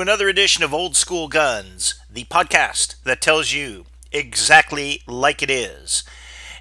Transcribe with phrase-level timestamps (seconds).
[0.00, 6.04] Another edition of Old School Guns, the podcast that tells you exactly like it is.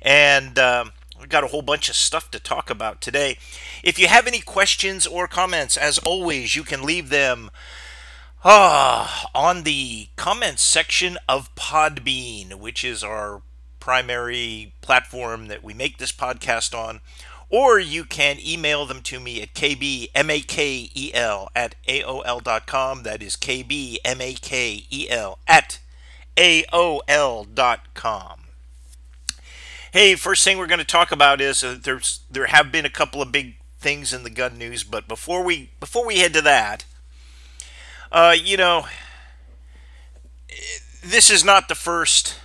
[0.01, 3.37] And um, we've got a whole bunch of stuff to talk about today.
[3.83, 7.51] If you have any questions or comments, as always, you can leave them
[8.43, 13.43] uh, on the comments section of Podbean, which is our
[13.79, 17.01] primary platform that we make this podcast on
[17.49, 23.03] or you can email them to me at kbmakel at aol.com.
[23.03, 25.79] That is kbmakel at
[26.35, 28.39] aol.com.
[29.91, 32.89] Hey, first thing we're going to talk about is uh, there's there have been a
[32.89, 36.41] couple of big things in the gun news, but before we before we head to
[36.41, 36.85] that,
[38.11, 38.85] uh, you know,
[41.03, 42.35] this is not the first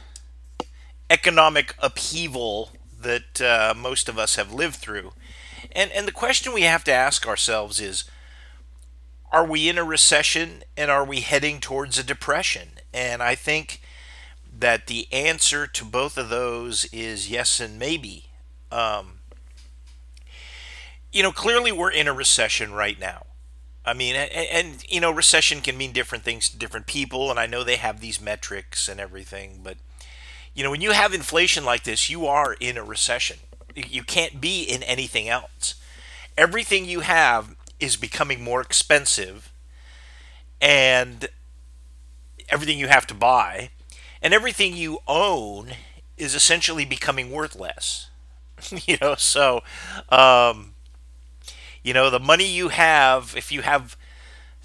[1.11, 2.70] economic upheaval
[3.03, 5.12] that uh, most of us have lived through.
[5.72, 8.05] And, and the question we have to ask ourselves is
[9.31, 12.69] are we in a recession and are we heading towards a depression?
[12.92, 13.81] And I think
[14.59, 18.27] that the answer to both of those is yes and maybe.
[18.70, 19.20] Um,
[21.11, 23.27] you know, clearly we're in a recession right now.
[23.84, 27.41] I mean, and, and, you know, recession can mean different things to different people, and
[27.41, 29.77] I know they have these metrics and everything, but
[30.55, 33.39] you know, when you have inflation like this, you are in a recession.
[33.75, 35.75] You can't be in anything else.
[36.37, 39.53] Everything you have is becoming more expensive,
[40.61, 41.29] and
[42.49, 43.71] everything you have to buy,
[44.21, 45.73] and everything you own
[46.17, 48.11] is essentially becoming worth less.
[48.87, 49.63] you know, so,
[50.11, 50.75] um,
[51.83, 53.97] you know, the money you have, if you have,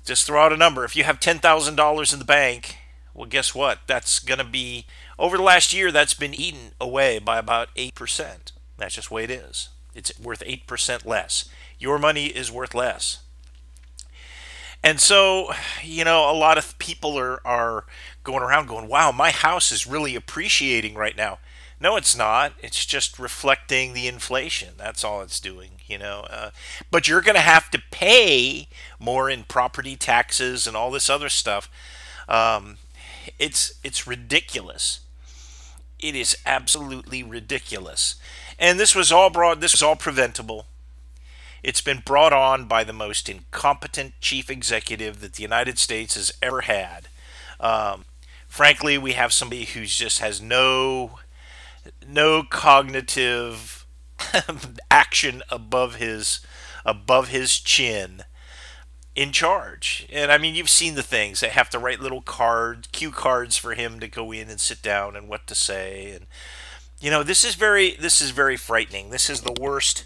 [0.05, 2.77] just throw out a number, if you have $10,000 in the bank,
[3.13, 3.79] well, guess what?
[3.87, 4.85] That's going to be
[5.19, 8.51] over the last year, that's been eaten away by about 8%.
[8.77, 9.69] That's just the way it is.
[9.95, 11.49] It's worth 8% less.
[11.79, 13.19] Your money is worth less.
[14.83, 15.51] And so,
[15.83, 17.85] you know, a lot of people are, are
[18.23, 21.39] going around going, wow, my house is really appreciating right now.
[21.79, 22.53] No, it's not.
[22.59, 24.69] It's just reflecting the inflation.
[24.77, 26.25] That's all it's doing, you know.
[26.29, 26.49] Uh,
[26.89, 28.67] but you're going to have to pay
[28.99, 31.69] more in property taxes and all this other stuff.
[32.27, 32.77] Um,
[33.37, 35.01] it's it's ridiculous.
[35.99, 38.15] It is absolutely ridiculous.
[38.59, 40.67] And this was all brought this was all preventable.
[41.63, 46.31] It's been brought on by the most incompetent chief executive that the United States has
[46.41, 47.07] ever had.
[47.59, 48.05] Um,
[48.47, 51.19] frankly, we have somebody who just has no
[52.07, 53.85] no cognitive
[54.91, 56.41] action above his
[56.85, 58.23] above his chin
[59.17, 60.07] in charge.
[60.13, 61.39] And I mean, you've seen the things.
[61.39, 64.83] They have to write little cards, cue cards for him to go in and sit
[64.83, 66.11] down and what to say.
[66.11, 66.27] And
[67.01, 69.09] you know, this is very this is very frightening.
[69.09, 70.05] This is the worst.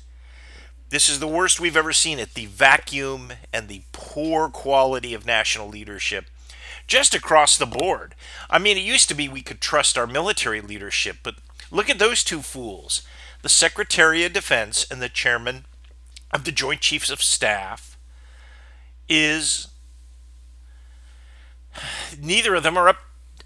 [0.90, 2.34] This is the worst we've ever seen it.
[2.34, 6.26] The vacuum and the poor quality of national leadership
[6.88, 8.16] just across the board.
[8.50, 11.36] I mean, it used to be we could trust our military leadership, but
[11.70, 13.04] look at those two fools.
[13.42, 15.66] The Secretary of Defense and the chairman
[16.32, 17.91] of the Joint Chiefs of Staff
[19.12, 19.68] is
[22.20, 22.98] neither of them are up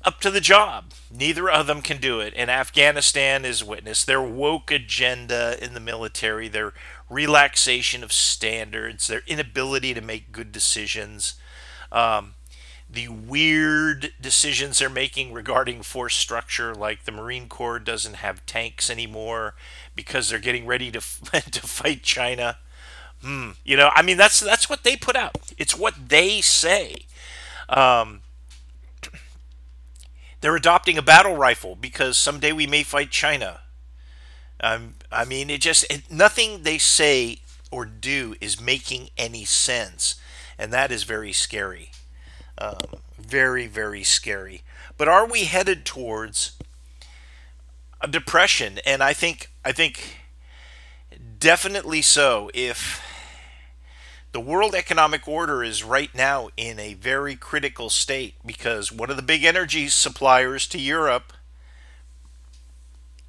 [0.04, 0.94] up to the job.
[1.12, 2.32] Neither of them can do it.
[2.38, 6.74] And Afghanistan is witness their woke agenda in the military, their
[7.10, 11.34] relaxation of standards, their inability to make good decisions,
[11.92, 12.36] um,
[12.88, 18.92] the weird decisions they're making regarding force structure, like the Marine Corps doesn't have tanks
[18.92, 19.56] anymore
[19.96, 21.00] because they're getting ready to
[21.52, 22.60] to fight China.
[23.22, 23.52] Hmm.
[23.64, 25.52] You know, I mean, that's that's what they put out.
[25.58, 27.06] It's what they say.
[27.70, 28.22] Um,
[30.42, 33.62] they're adopting a battle rifle because someday we may fight China.
[34.60, 37.40] Um, I mean, it just it, nothing they say
[37.72, 40.16] or do is making any sense,
[40.58, 41.92] and that is very scary.
[42.58, 44.64] Um, very, very scary.
[44.98, 46.58] But are we headed towards
[48.00, 48.80] a depression?
[48.86, 50.25] And I think I think
[51.40, 52.50] definitely so.
[52.54, 53.02] If
[54.32, 59.16] the World Economic Order is right now in a very critical state because one of
[59.16, 61.34] the big energy suppliers to Europe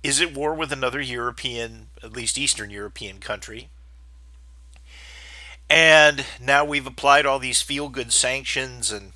[0.03, 3.69] is at war with another European, at least Eastern European country.
[5.69, 9.12] And now we've applied all these feel good sanctions and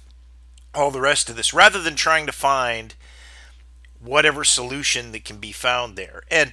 [0.74, 2.94] all the rest of this rather than trying to find
[4.00, 6.22] whatever solution that can be found there.
[6.30, 6.52] And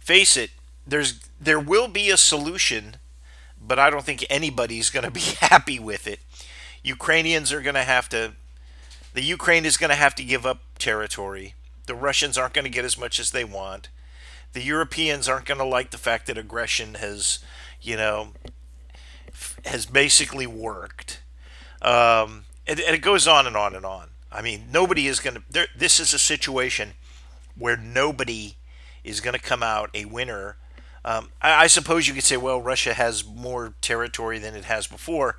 [0.00, 0.50] face it,
[0.88, 2.96] there's there will be a solution
[3.60, 6.20] but I don't think anybody's going to be happy with it.
[6.82, 8.32] Ukrainians are going to have to,
[9.14, 11.54] the Ukraine is going to have to give up territory.
[11.86, 13.88] The Russians aren't going to get as much as they want.
[14.52, 17.40] The Europeans aren't going to like the fact that aggression has,
[17.82, 18.28] you know,
[19.66, 21.20] has basically worked.
[21.82, 24.08] Um, and, and it goes on and on and on.
[24.30, 25.68] I mean, nobody is going to.
[25.76, 26.92] This is a situation
[27.56, 28.56] where nobody
[29.04, 30.56] is going to come out a winner.
[31.04, 34.86] Um, I, I suppose you could say, well, Russia has more territory than it has
[34.86, 35.36] before,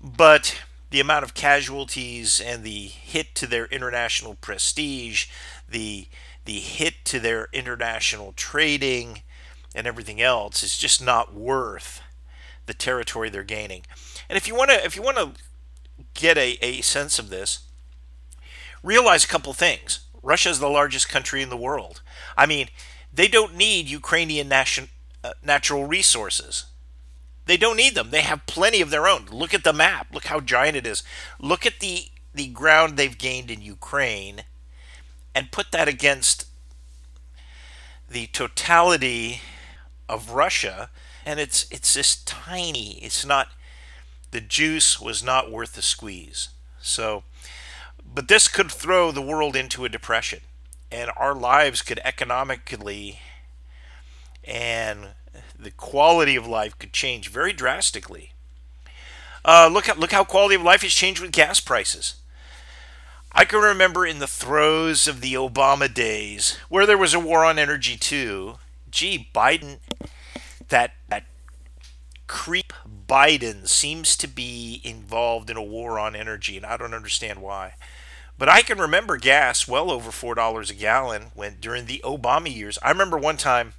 [0.00, 5.26] but the amount of casualties and the hit to their international prestige,
[5.68, 6.06] the
[6.44, 9.22] the hit to their international trading,
[9.74, 12.02] and everything else is just not worth
[12.66, 13.84] the territory they're gaining.
[14.28, 15.32] And if you want to, if you want to
[16.14, 17.60] get a, a sense of this,
[18.82, 20.00] realize a couple things.
[20.22, 22.02] Russia is the largest country in the world.
[22.36, 22.68] I mean,
[23.12, 24.88] they don't need Ukrainian nation,
[25.22, 26.66] uh, natural resources.
[27.46, 28.10] They don't need them.
[28.10, 29.26] They have plenty of their own.
[29.30, 30.08] Look at the map.
[30.12, 31.02] Look how giant it is.
[31.38, 34.44] Look at the the ground they've gained in Ukraine
[35.34, 36.46] and put that against
[38.08, 39.42] the totality
[40.08, 40.88] of Russia
[41.26, 42.94] and it's it's just tiny.
[43.02, 43.48] It's not
[44.30, 46.48] the juice was not worth the squeeze.
[46.80, 47.24] So
[48.14, 50.40] but this could throw the world into a depression
[50.92, 53.20] and our lives could economically
[54.44, 55.08] and
[55.58, 58.32] the quality of life could change very drastically.
[59.44, 62.16] Uh, look at look how quality of life has changed with gas prices.
[63.32, 67.44] I can remember in the throes of the Obama days, where there was a war
[67.44, 68.58] on energy too.
[68.90, 69.78] Gee, Biden,
[70.68, 71.24] that that
[72.26, 72.72] creep
[73.08, 77.74] Biden seems to be involved in a war on energy, and I don't understand why.
[78.42, 82.52] But I can remember gas well over four dollars a gallon when during the Obama
[82.52, 82.76] years.
[82.82, 83.74] I remember one time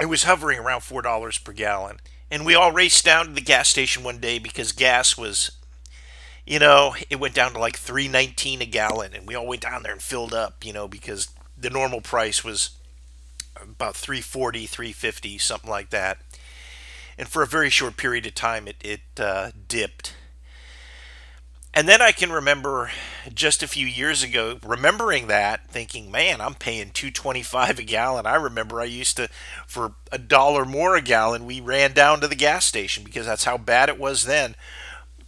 [0.00, 3.40] it was hovering around four dollars per gallon, and we all raced down to the
[3.40, 5.52] gas station one day because gas was,
[6.44, 9.62] you know, it went down to like three nineteen a gallon, and we all went
[9.62, 12.70] down there and filled up, you know, because the normal price was
[13.54, 16.18] about 340 350 something like that.
[17.16, 20.14] And for a very short period of time it, it uh, dipped
[21.74, 22.90] and then I can remember
[23.34, 28.26] just a few years ago remembering that thinking, man, I'm paying 225 a gallon.
[28.26, 29.28] I remember I used to
[29.66, 33.44] for a dollar more a gallon, we ran down to the gas station because that's
[33.44, 34.54] how bad it was then.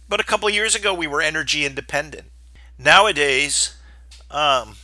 [0.07, 2.31] But a couple years ago we were energy independent.
[2.79, 3.75] Nowadays,
[4.31, 4.77] um,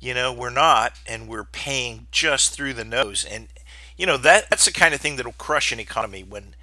[0.00, 3.48] you know, we're not and we're paying just through the nose and
[3.96, 6.54] you know that that's the kind of thing that'll crush an economy when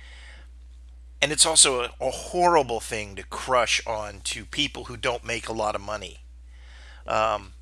[1.24, 5.48] and it's also a, a, horrible thing to crush on to people who don't make
[5.48, 6.20] a lot of money.
[7.08, 7.54] Um,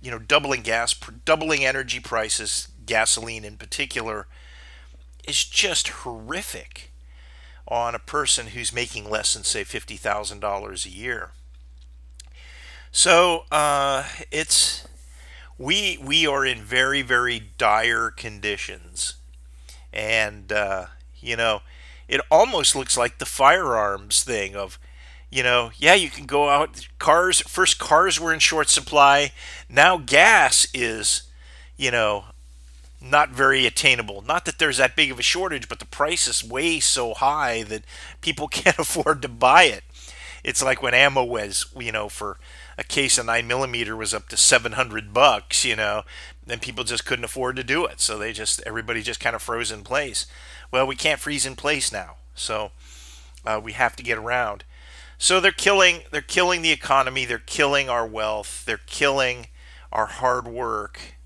[0.00, 0.94] you know, doubling gas,
[1.26, 4.26] doubling energy prices, gasoline in particular,
[5.28, 6.90] is just horrific
[7.68, 11.32] on a person who's making less than say fifty thousand dollars a year.
[12.90, 14.88] So uh, it's
[15.58, 19.16] we we are in very very dire conditions,
[19.92, 20.86] and uh,
[21.20, 21.60] you know
[22.10, 24.78] it almost looks like the firearms thing of
[25.30, 29.32] you know yeah you can go out cars first cars were in short supply
[29.68, 31.22] now gas is
[31.76, 32.24] you know
[33.00, 34.20] not very attainable.
[34.20, 37.62] Not that there's that big of a shortage but the price is way so high
[37.64, 37.84] that
[38.20, 39.84] people can't afford to buy it.
[40.42, 42.38] It's like when ammo was you know for
[42.76, 46.02] a case of 9 millimeter was up to 700 bucks you know
[46.48, 48.00] and people just couldn't afford to do it.
[48.00, 50.26] So they just everybody just kind of froze in place
[50.70, 52.70] well, we can't freeze in place now, so
[53.44, 54.64] uh, we have to get around.
[55.18, 59.48] So they're killing they're killing the economy, they're killing our wealth, they're killing
[59.92, 61.16] our hard work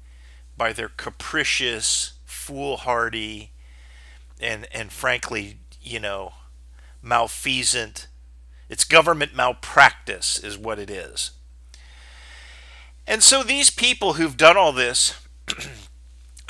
[0.57, 3.53] by their capricious, foolhardy,
[4.41, 6.33] and and frankly, you know,
[7.03, 8.09] malfeasant.
[8.69, 11.33] It's government malpractice, is what it is.
[13.07, 15.21] And so these people who've done all this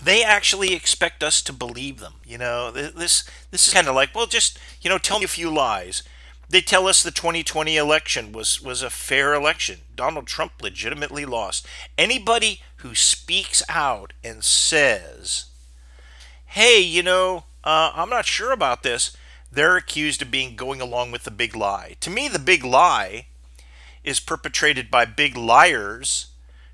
[0.05, 2.15] they actually expect us to believe them.
[2.27, 5.29] You know, this this is kind of like, well, just you know, tell me a
[5.29, 6.03] few lies.
[6.49, 9.81] They tell us the 2020 election was was a fair election.
[9.95, 11.67] Donald Trump legitimately lost.
[11.97, 15.47] Anybody who speaks out and says,
[16.47, 19.17] "Hey, you know, uh, I'm not sure about this,"
[19.51, 21.97] they're accused of being going along with the big lie.
[22.01, 23.27] To me, the big lie
[24.03, 26.27] is perpetrated by big liars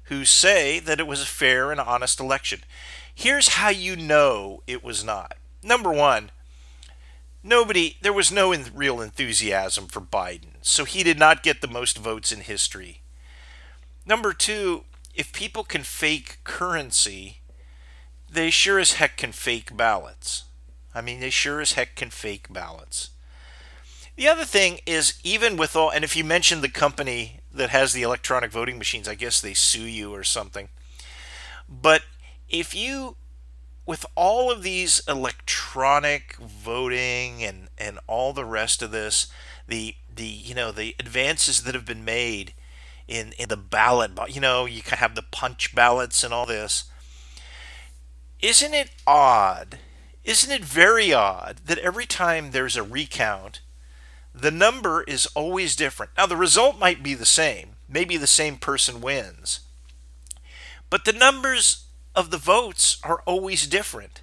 [0.04, 2.64] who say that it was a fair and honest election.
[3.14, 5.36] Here's how you know it was not.
[5.62, 6.30] Number one,
[7.42, 11.98] nobody, there was no real enthusiasm for Biden, so he did not get the most
[11.98, 13.02] votes in history.
[14.06, 17.38] Number two, if people can fake currency,
[18.30, 20.44] they sure as heck can fake ballots.
[20.94, 23.10] I mean, they sure as heck can fake ballots.
[24.16, 27.92] The other thing is, even with all, and if you mention the company that has
[27.92, 30.68] the electronic voting machines, I guess they sue you or something.
[31.68, 32.02] But
[32.50, 33.16] if you
[33.86, 39.26] with all of these electronic voting and and all the rest of this
[39.66, 42.54] the the you know the advances that have been made
[43.10, 44.12] in in the ballot.
[44.28, 46.84] You know, you can have the punch ballots and all this.
[48.40, 49.78] Isn't it odd?
[50.24, 53.60] Isn't it very odd that every time there's a recount,
[54.34, 56.12] the number is always different?
[56.16, 57.76] Now, the result might be the same.
[57.88, 59.60] Maybe the same person wins.
[60.88, 64.20] But the numbers of the votes are always different.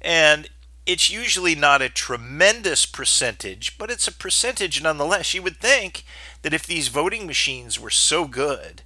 [0.00, 0.48] And
[0.86, 5.34] it's usually not a tremendous percentage, but it's a percentage nonetheless.
[5.34, 6.04] You would think
[6.42, 8.82] that if these voting machines were so good,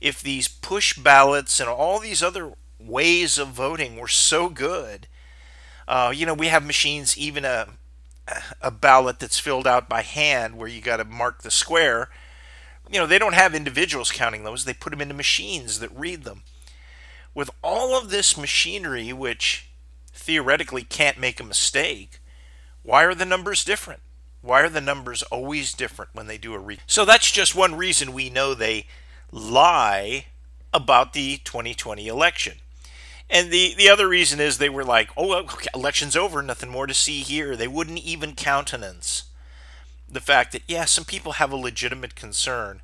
[0.00, 5.06] if these push ballots and all these other ways of voting were so good,
[5.86, 7.68] uh, you know, we have machines, even a
[8.60, 12.08] a ballot that's filled out by hand where you got to mark the square.
[12.90, 14.64] You know, they don't have individuals counting those.
[14.64, 16.42] They put them into machines that read them.
[17.34, 19.70] With all of this machinery, which
[20.12, 22.20] theoretically can't make a mistake,
[22.82, 24.00] why are the numbers different?
[24.42, 26.78] Why are the numbers always different when they do a re?
[26.86, 28.86] So that's just one reason we know they
[29.30, 30.26] lie
[30.74, 32.58] about the 2020 election.
[33.30, 36.86] And the, the other reason is they were like, oh, okay, election's over, nothing more
[36.86, 37.56] to see here.
[37.56, 39.24] They wouldn't even countenance
[40.06, 42.82] the fact that, yeah, some people have a legitimate concern.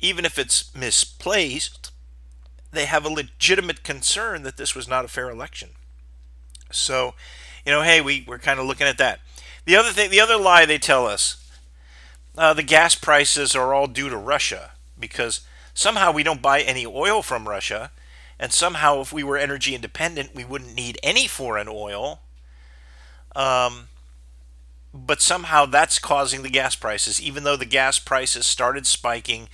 [0.00, 1.92] Even if it's misplaced,
[2.74, 5.70] they have a legitimate concern that this was not a fair election.
[6.70, 7.14] So,
[7.64, 9.20] you know, hey, we, we're kind of looking at that.
[9.64, 11.40] The other thing, the other lie they tell us,
[12.36, 15.40] uh, the gas prices are all due to Russia because
[15.72, 17.90] somehow we don't buy any oil from Russia,
[18.38, 22.20] and somehow if we were energy independent, we wouldn't need any foreign oil.
[23.36, 23.88] Um,
[24.92, 29.48] but somehow that's causing the gas prices, even though the gas prices started spiking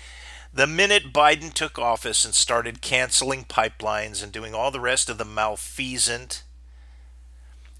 [0.52, 5.18] the minute Biden took office and started canceling pipelines and doing all the rest of
[5.18, 6.42] the malfeasant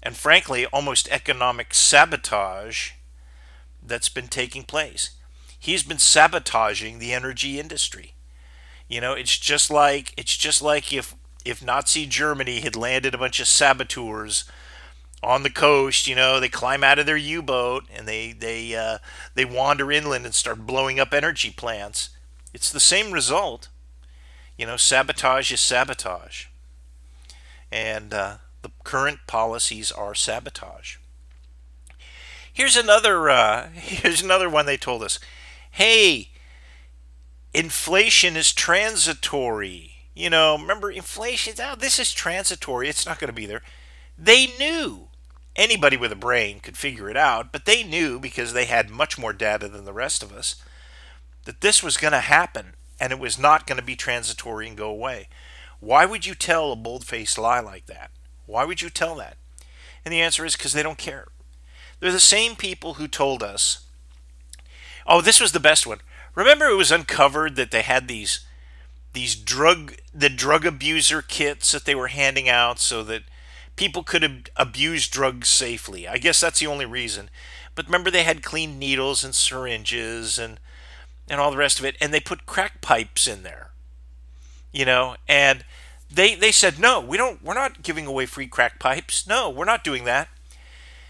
[0.01, 2.91] and frankly almost economic sabotage
[3.83, 5.11] that's been taking place.
[5.59, 8.13] He's been sabotaging the energy industry.
[8.87, 13.17] You know, it's just like it's just like if if Nazi Germany had landed a
[13.17, 14.45] bunch of saboteurs
[15.23, 18.97] on the coast, you know, they climb out of their U-boat and they they uh,
[19.35, 22.09] they wander inland and start blowing up energy plants.
[22.53, 23.69] It's the same result.
[24.57, 26.45] You know, sabotage is sabotage,
[27.71, 30.97] and uh, the current policies are sabotage.
[32.51, 33.29] Here's another.
[33.29, 35.19] Uh, here's another one they told us.
[35.71, 36.29] Hey,
[37.53, 39.93] inflation is transitory.
[40.13, 41.53] You know, remember inflation?
[41.59, 42.89] Oh, this is transitory.
[42.89, 43.63] It's not going to be there.
[44.17, 45.07] They knew.
[45.55, 49.17] Anybody with a brain could figure it out, but they knew because they had much
[49.17, 50.55] more data than the rest of us
[51.45, 54.77] that this was going to happen and it was not going to be transitory and
[54.77, 55.27] go away.
[55.79, 58.11] Why would you tell a bold faced lie like that?
[58.45, 59.37] Why would you tell that?
[60.05, 61.27] And the answer is because they don't care.
[61.99, 63.85] They're the same people who told us,
[65.07, 65.99] oh, this was the best one.
[66.35, 68.45] Remember it was uncovered that they had these
[69.13, 73.23] these drug the drug abuser kits that they were handing out so that
[73.75, 76.07] people could ab- abuse drugs safely.
[76.07, 77.29] I guess that's the only reason.
[77.75, 80.59] But remember they had clean needles and syringes and
[81.31, 83.71] and all the rest of it and they put crack pipes in there.
[84.73, 85.63] You know, and
[86.13, 89.25] they they said no we don't we're not giving away free crack pipes.
[89.25, 90.27] No we're not doing that.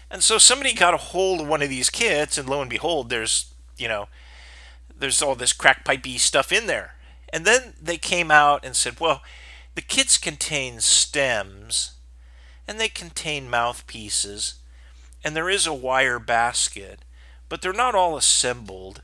[0.08, 3.10] And so somebody got a hold of one of these kits and lo and behold
[3.10, 4.06] there's you know
[4.96, 6.94] there's all this crack pipey stuff in there.
[7.32, 9.22] And then they came out and said well
[9.74, 11.94] the kits contain stems
[12.68, 14.54] and they contain mouthpieces
[15.24, 17.00] and there is a wire basket
[17.48, 19.02] but they're not all assembled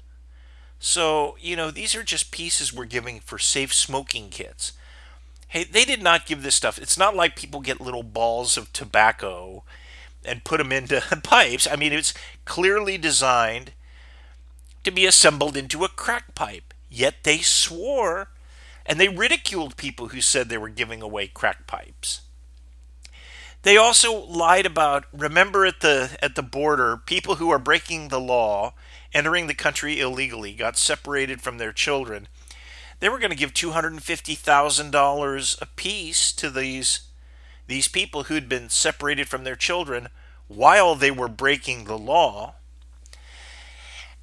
[0.79, 4.73] so you know these are just pieces we're giving for safe smoking kits
[5.51, 6.79] Hey, they did not give this stuff.
[6.79, 9.65] It's not like people get little balls of tobacco
[10.23, 11.67] and put them into pipes.
[11.67, 12.13] I mean, it's
[12.45, 13.73] clearly designed
[14.85, 16.75] to be assembled into a crack pipe.
[16.91, 18.29] Yet they swore
[18.85, 22.21] and they ridiculed people who said they were giving away crack pipes.
[23.63, 28.21] They also lied about remember at the at the border people who are breaking the
[28.21, 28.73] law
[29.13, 32.27] entering the country illegally got separated from their children
[33.01, 37.01] they were going to give $250,000 apiece to these
[37.67, 40.09] these people who'd been separated from their children
[40.47, 42.55] while they were breaking the law.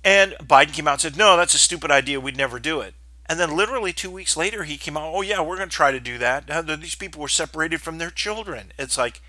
[0.03, 2.19] And Biden came out and said, "No, that's a stupid idea.
[2.19, 2.95] We'd never do it."
[3.27, 5.91] And then literally 2 weeks later he came out, "Oh yeah, we're going to try
[5.91, 6.47] to do that."
[6.81, 8.73] These people were separated from their children.
[8.79, 9.21] It's like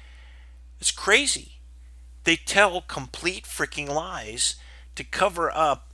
[0.80, 1.58] it's crazy.
[2.24, 4.54] They tell complete freaking lies
[4.96, 5.92] to cover up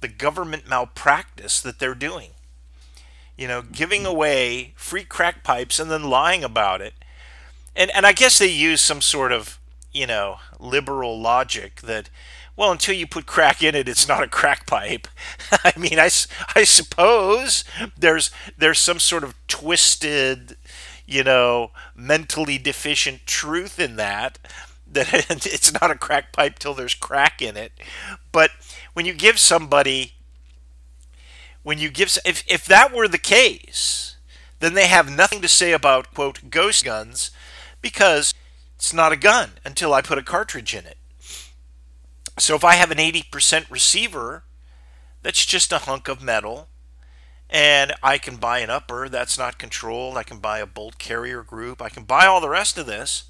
[0.00, 2.30] the government malpractice that they're doing
[3.36, 6.94] you know, giving away free crack pipes and then lying about it.
[7.76, 9.58] And and I guess they use some sort of,
[9.92, 12.08] you know, liberal logic that,
[12.56, 15.08] well, until you put crack in it, it's not a crack pipe.
[15.64, 16.10] I mean, I,
[16.54, 17.64] I suppose
[17.96, 20.56] there's there's some sort of twisted,
[21.04, 24.38] you know, mentally deficient truth in that
[24.94, 25.12] that
[25.46, 27.72] it's not a crack pipe till there's crack in it.
[28.32, 28.50] But
[28.92, 30.12] when you give somebody
[31.62, 34.16] when you give if if that were the case,
[34.60, 37.30] then they have nothing to say about quote ghost guns
[37.80, 38.34] because
[38.76, 40.98] it's not a gun until I put a cartridge in it.
[42.38, 44.42] So if I have an 80% receiver,
[45.22, 46.68] that's just a hunk of metal
[47.50, 50.16] and I can buy an upper that's not controlled.
[50.16, 51.80] I can buy a bolt carrier group.
[51.80, 53.24] I can buy all the rest of this.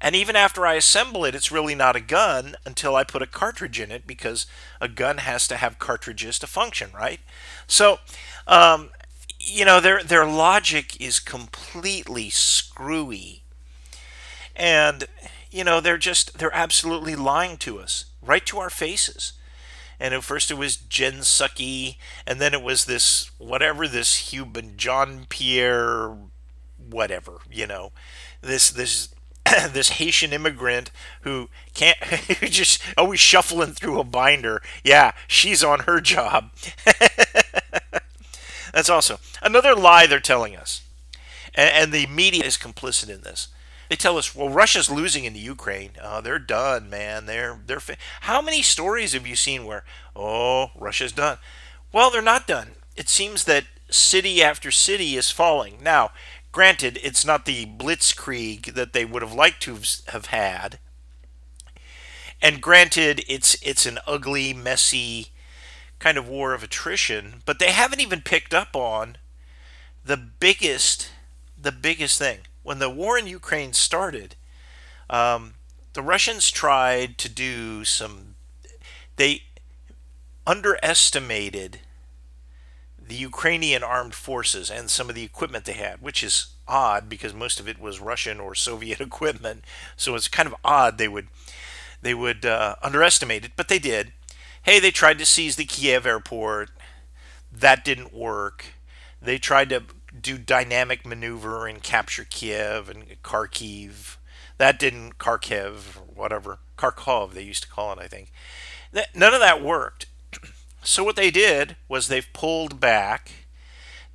[0.00, 3.26] And even after I assemble it, it's really not a gun until I put a
[3.26, 4.46] cartridge in it because
[4.80, 7.20] a gun has to have cartridges to function, right?
[7.66, 7.98] So,
[8.46, 8.90] um,
[9.38, 13.42] you know, their their logic is completely screwy,
[14.54, 15.06] and
[15.50, 19.32] you know they're just they're absolutely lying to us right to our faces.
[19.98, 24.76] And at first it was Jen Psaki, and then it was this whatever this human
[24.76, 26.16] Jean-Pierre,
[26.78, 27.92] whatever you know,
[28.40, 29.08] this this
[29.72, 30.90] this Haitian immigrant
[31.22, 34.62] who can't who just always shuffling through a binder.
[34.84, 36.50] Yeah, she's on her job.
[38.72, 40.82] That's also another lie they're telling us,
[41.54, 43.48] and, and, the media is complicit in this.
[43.88, 45.90] They tell us, well, Russia's losing in the Ukraine.
[46.00, 47.26] Uh, they're done, man.
[47.26, 47.82] They're they're.
[48.22, 51.38] How many stories have you seen where, oh, Russia's done?
[51.92, 52.72] Well, they're not done.
[52.96, 55.78] It seems that city after city is falling.
[55.82, 56.10] Now,
[56.52, 60.78] Granted, it's not the blitzkrieg that they would have liked to have had.
[62.42, 65.28] And granted, it's it's an ugly, messy
[65.98, 69.18] kind of war of attrition, but they haven't even picked up on
[70.04, 71.10] the biggest
[71.60, 72.40] the biggest thing.
[72.62, 74.34] When the war in Ukraine started,
[75.08, 75.54] um,
[75.92, 78.34] the Russians tried to do some
[79.16, 79.42] they
[80.46, 81.80] underestimated
[83.10, 87.34] the Ukrainian armed forces and some of the equipment they had, which is odd because
[87.34, 89.64] most of it was Russian or Soviet equipment.
[89.96, 91.26] So it's kind of odd they would
[92.02, 94.12] they would uh, underestimate it, but they did.
[94.62, 96.70] Hey, they tried to seize the Kiev airport.
[97.52, 98.66] That didn't work.
[99.20, 99.82] They tried to
[100.18, 104.16] do dynamic maneuver and capture Kiev and Kharkiv.
[104.56, 108.32] That didn't Kharkiv or whatever Kharkov they used to call it, I think.
[108.92, 110.06] None of that worked.
[110.82, 113.46] So what they did was they've pulled back.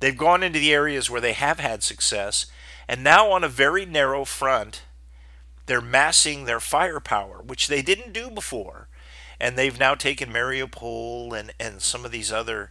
[0.00, 2.46] They've gone into the areas where they have had success,
[2.88, 4.82] and now on a very narrow front,
[5.66, 8.88] they're massing their firepower, which they didn't do before.
[9.40, 12.70] And they've now taken Mariupol and, and some of these other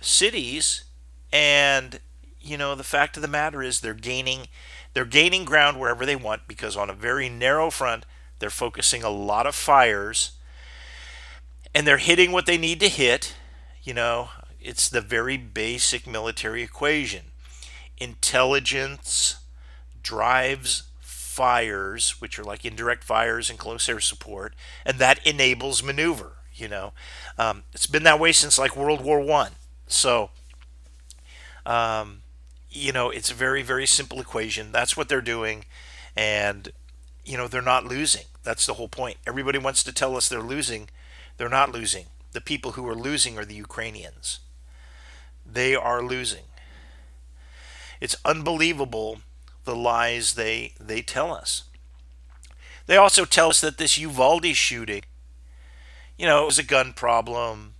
[0.00, 0.84] cities,
[1.32, 2.00] and
[2.40, 4.48] you know the fact of the matter is they're gaining
[4.94, 8.04] they're gaining ground wherever they want because on a very narrow front
[8.38, 10.32] they're focusing a lot of fires
[11.74, 13.34] and they're hitting what they need to hit.
[13.82, 14.30] You know,
[14.60, 17.26] it's the very basic military equation.
[17.98, 19.36] Intelligence
[20.02, 24.54] drives fires, which are like indirect fires and close air support,
[24.84, 26.32] and that enables maneuver.
[26.54, 26.92] You know,
[27.38, 29.52] um, it's been that way since like World War One.
[29.86, 30.30] So,
[31.64, 32.22] um,
[32.70, 34.72] you know, it's a very very simple equation.
[34.72, 35.64] That's what they're doing,
[36.14, 36.70] and
[37.24, 38.26] you know they're not losing.
[38.42, 39.16] That's the whole point.
[39.26, 40.88] Everybody wants to tell us they're losing
[41.42, 42.06] they're not losing.
[42.30, 44.38] The people who are losing are the Ukrainians.
[45.44, 46.44] They are losing.
[48.00, 49.22] It's unbelievable
[49.64, 51.64] the lies they they tell us.
[52.86, 55.02] They also tell us that this Uvalde shooting,
[56.16, 57.74] you know, it was a gun problem.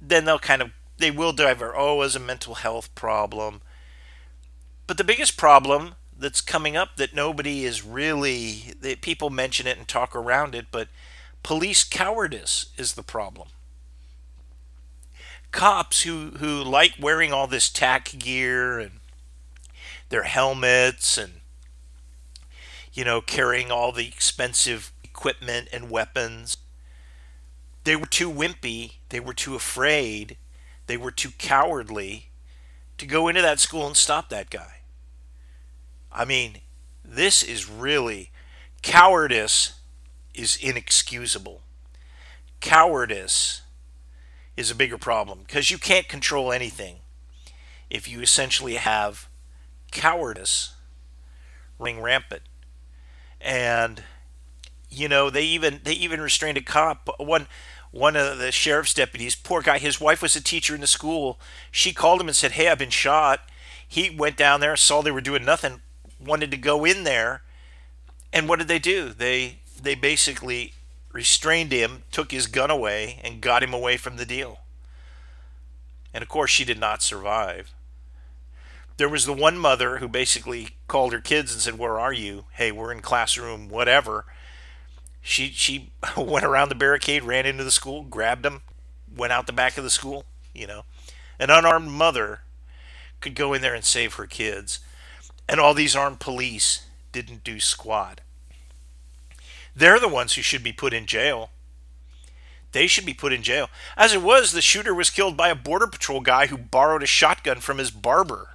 [0.00, 3.62] Then they'll kind of they will divert, oh, as a mental health problem.
[4.88, 9.78] But the biggest problem that's coming up that nobody is really that people mention it
[9.78, 10.88] and talk around it, but
[11.44, 13.48] Police cowardice is the problem.
[15.52, 18.92] Cops who, who like wearing all this tack gear and
[20.08, 21.34] their helmets and,
[22.94, 26.56] you know, carrying all the expensive equipment and weapons,
[27.84, 30.38] they were too wimpy, they were too afraid,
[30.86, 32.30] they were too cowardly
[32.96, 34.76] to go into that school and stop that guy.
[36.10, 36.62] I mean,
[37.04, 38.30] this is really
[38.80, 39.74] cowardice
[40.34, 41.62] is inexcusable.
[42.60, 43.62] Cowardice
[44.56, 46.96] is a bigger problem because you can't control anything
[47.90, 49.28] if you essentially have
[49.90, 50.74] cowardice
[51.78, 52.42] running rampant.
[53.40, 54.02] And
[54.90, 57.08] you know, they even they even restrained a cop.
[57.18, 57.46] One
[57.90, 61.38] one of the sheriff's deputies, poor guy, his wife was a teacher in the school.
[61.70, 63.40] She called him and said, "Hey, I've been shot."
[63.86, 65.80] He went down there, saw they were doing nothing,
[66.18, 67.42] wanted to go in there,
[68.32, 69.10] and what did they do?
[69.10, 70.74] They they basically
[71.12, 74.60] restrained him, took his gun away, and got him away from the deal.
[76.12, 77.72] And of course, she did not survive.
[78.96, 82.44] There was the one mother who basically called her kids and said, "Where are you?
[82.52, 84.24] Hey, we're in classroom, whatever."
[85.20, 88.62] She she went around the barricade, ran into the school, grabbed them,
[89.12, 90.24] went out the back of the school.
[90.52, 90.84] You know,
[91.38, 92.42] an unarmed mother
[93.20, 94.78] could go in there and save her kids,
[95.48, 98.20] and all these armed police didn't do squat.
[99.76, 101.50] They're the ones who should be put in jail.
[102.72, 103.70] They should be put in jail.
[103.96, 107.06] As it was, the shooter was killed by a Border Patrol guy who borrowed a
[107.06, 108.50] shotgun from his barber.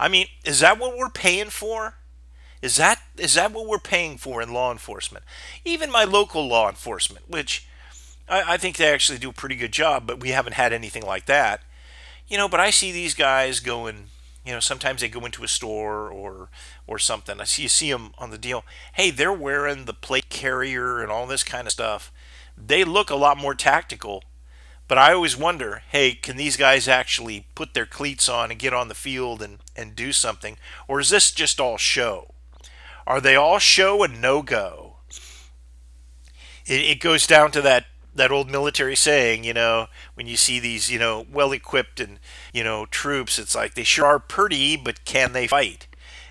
[0.00, 1.94] I mean, is that what we're paying for?
[2.62, 5.24] Is that is that what we're paying for in law enforcement?
[5.64, 7.68] Even my local law enforcement, which
[8.28, 11.04] I, I think they actually do a pretty good job, but we haven't had anything
[11.04, 11.62] like that.
[12.26, 14.06] You know, but I see these guys going.
[14.44, 16.48] You know, sometimes they go into a store or
[16.88, 17.40] or something.
[17.40, 18.64] I see you see them on the deal.
[18.94, 22.10] Hey, they're wearing the plate carrier and all this kind of stuff.
[22.56, 24.24] They look a lot more tactical.
[24.88, 28.72] But I always wonder, hey, can these guys actually put their cleats on and get
[28.72, 30.56] on the field and, and do something?
[30.88, 32.32] Or is this just all show?
[33.06, 34.96] Are they all show and no go?
[36.66, 40.58] It, it goes down to that that old military saying, you know, when you see
[40.58, 42.18] these, you know, well equipped and,
[42.52, 45.87] you know, troops, it's like they sure are pretty, but can they fight?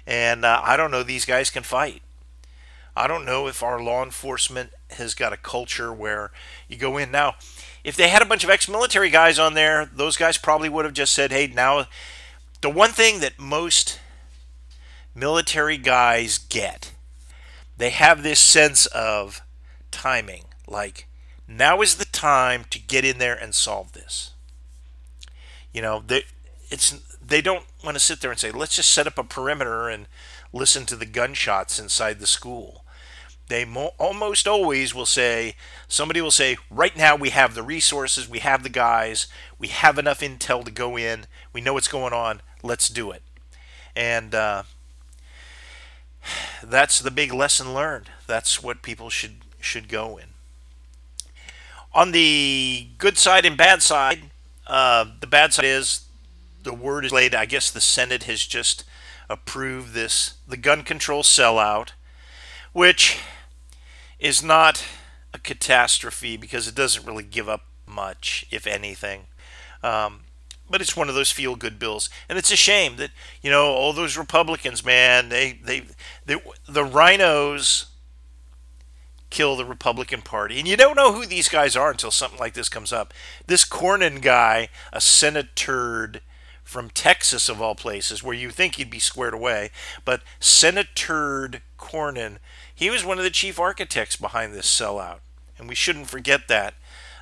[0.07, 2.01] And uh, I don't know, these guys can fight.
[2.95, 6.31] I don't know if our law enforcement has got a culture where
[6.67, 7.11] you go in.
[7.11, 7.35] Now,
[7.83, 10.85] if they had a bunch of ex military guys on there, those guys probably would
[10.85, 11.87] have just said, hey, now,
[12.61, 13.99] the one thing that most
[15.13, 16.93] military guys get,
[17.77, 19.41] they have this sense of
[19.91, 20.45] timing.
[20.67, 21.07] Like,
[21.47, 24.31] now is the time to get in there and solve this.
[25.71, 26.23] You know, they,
[26.69, 29.89] it's they don't want to sit there and say, let's just set up a perimeter
[29.89, 30.07] and
[30.53, 32.83] listen to the gunshots inside the school.
[33.49, 35.55] They mo- almost always will say,
[35.87, 39.27] somebody will say, right now we have the resources, we have the guys,
[39.57, 43.23] we have enough intel to go in, we know what's going on, let's do it.
[43.95, 44.63] And uh,
[46.63, 48.09] that's the big lesson learned.
[48.27, 50.27] That's what people should should go in.
[51.93, 54.29] On the good side and bad side,
[54.67, 56.01] uh, the bad side is
[56.67, 57.33] the word is laid.
[57.33, 58.83] I guess the Senate has just
[59.29, 61.91] approved this the gun control sellout,
[62.73, 63.19] which
[64.19, 64.85] is not
[65.33, 69.27] a catastrophe because it doesn't really give up much, if anything.
[69.81, 70.21] Um,
[70.69, 73.67] but it's one of those feel good bills, and it's a shame that you know
[73.67, 75.83] all those Republicans, man, they they,
[76.25, 76.35] they
[76.67, 77.85] the RINOs
[79.29, 80.59] kill the Republican Party.
[80.59, 83.13] And you don't know who these guys are until something like this comes up.
[83.45, 86.13] This Cornyn guy, a senator
[86.67, 89.71] from Texas, of all places, where you think he'd be squared away,
[90.05, 91.49] but Senator
[91.79, 92.37] Cornyn,
[92.73, 95.19] he was one of the chief architects behind this sellout.
[95.57, 96.75] And we shouldn't forget that.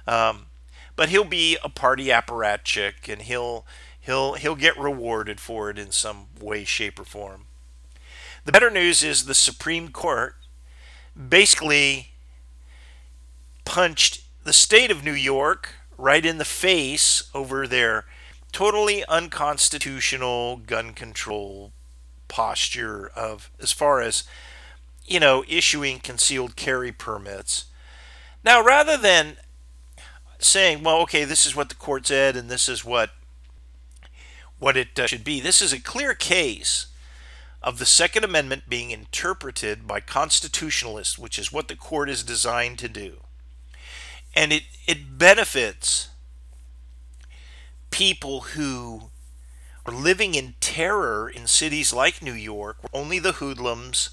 [0.08, 0.47] Um,
[0.95, 3.65] but he'll be a party apparatchik and he'll
[3.99, 7.45] he'll he'll get rewarded for it in some way shape or form
[8.45, 10.36] the better news is the supreme court
[11.15, 12.12] basically
[13.65, 18.05] punched the state of New York right in the face over their
[18.55, 21.73] totally unconstitutional gun control
[22.29, 24.23] posture of as far as
[25.05, 27.65] you know issuing concealed carry permits
[28.45, 29.35] now rather than
[30.39, 33.09] saying well okay this is what the court said and this is what
[34.57, 36.87] what it uh, should be this is a clear case
[37.61, 42.77] of the Second Amendment being interpreted by constitutionalists, which is what the court is designed
[42.77, 43.21] to do.
[44.35, 46.09] And it, it benefits
[47.95, 49.03] people who
[49.86, 54.10] are living in terror in cities like New York, where only the hoodlums,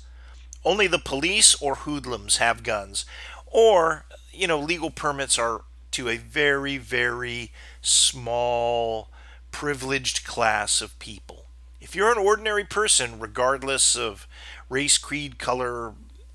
[0.65, 3.05] only the police or hoodlums have guns,
[3.45, 9.09] or, you know, legal permits are to a very, very small,
[9.51, 11.47] privileged class of people.
[11.81, 14.29] If you're an ordinary person, regardless of
[14.69, 15.95] race, creed, color,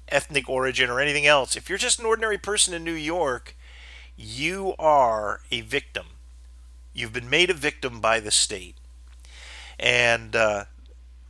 [0.09, 3.55] ethnic origin, or anything else, if you're just an ordinary person in New York,
[4.17, 6.07] you are a victim.
[6.97, 8.75] You've been made a victim by the state.
[9.79, 10.65] And uh,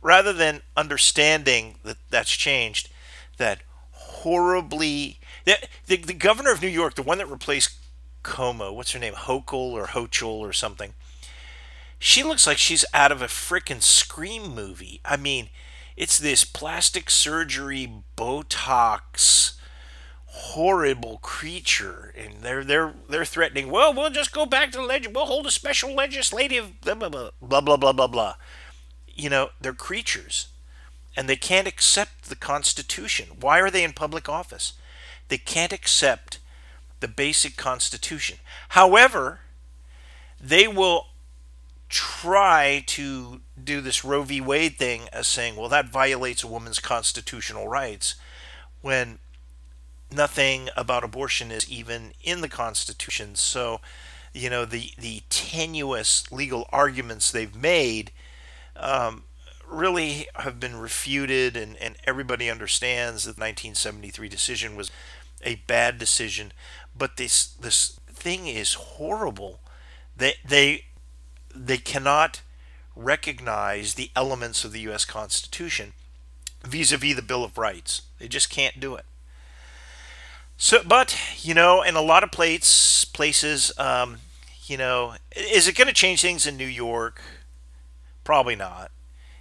[0.00, 2.88] rather than understanding that that's changed,
[3.36, 5.18] that horribly.
[5.44, 7.76] The, the, the governor of New York, the one that replaced
[8.24, 9.14] Cuomo, what's her name?
[9.14, 10.94] Hochul or Hochul or something
[11.98, 15.00] she looks like she's out of a frickin' Scream movie.
[15.04, 15.50] I mean,
[15.96, 19.57] it's this plastic surgery, Botox,
[20.30, 23.70] horrible creature, and they're they're they're threatening.
[23.70, 25.06] Well, we'll just go back to the leg.
[25.14, 28.34] We'll hold a special legislative blah blah blah blah blah blah blah blah.
[29.06, 30.48] You know, they're creatures,
[31.16, 33.28] and they can't accept the Constitution.
[33.40, 34.74] Why are they in public office?
[35.28, 36.38] They can't accept
[37.00, 38.38] the basic Constitution.
[38.70, 39.40] However,
[40.40, 41.06] they will
[41.88, 44.40] try to do this Roe v.
[44.40, 48.14] Wade thing as saying, well, that violates a woman's constitutional rights
[48.82, 49.18] when
[50.10, 53.34] nothing about abortion is even in the Constitution.
[53.34, 53.80] So,
[54.32, 58.10] you know, the, the tenuous legal arguments they've made
[58.76, 59.24] um,
[59.66, 64.90] really have been refuted, and, and everybody understands that the 1973 decision was
[65.42, 66.52] a bad decision.
[66.96, 69.60] But this this thing is horrible.
[70.16, 70.86] They they
[71.54, 72.42] they cannot
[72.96, 75.04] recognize the elements of the U.S.
[75.04, 75.92] Constitution
[76.64, 78.02] vis-a-vis the Bill of Rights.
[78.18, 79.04] They just can't do it.
[80.60, 84.18] So, but you know, in a lot of places, places, um,
[84.66, 87.22] you know, is it going to change things in New York?
[88.24, 88.90] Probably not.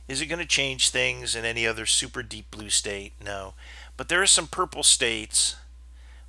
[0.07, 3.13] Is it going to change things in any other super deep blue state?
[3.21, 3.55] No.
[3.97, 5.55] But there are some purple states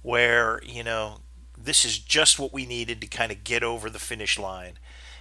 [0.00, 1.18] where, you know,
[1.56, 4.78] this is just what we needed to kind of get over the finish line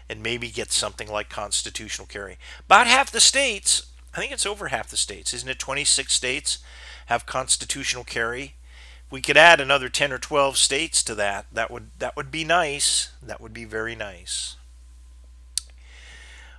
[0.10, 2.38] and maybe get something like constitutional carry.
[2.66, 5.60] About half the states, I think it's over half the states, isn't it?
[5.60, 6.60] 26 states
[7.08, 8.56] have constitutional carry.
[9.10, 11.46] We could add another 10 or 12 states to that.
[11.52, 13.12] That would that would be nice.
[13.22, 14.56] That would be very nice.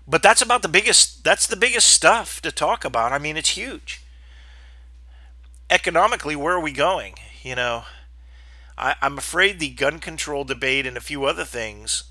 [0.06, 3.12] But that's about the biggest that's the biggest stuff to talk about.
[3.12, 4.02] I mean, it's huge.
[5.68, 7.16] Economically, where are we going?
[7.42, 7.84] You know,
[8.78, 12.04] I, I'm afraid the gun control debate and a few other things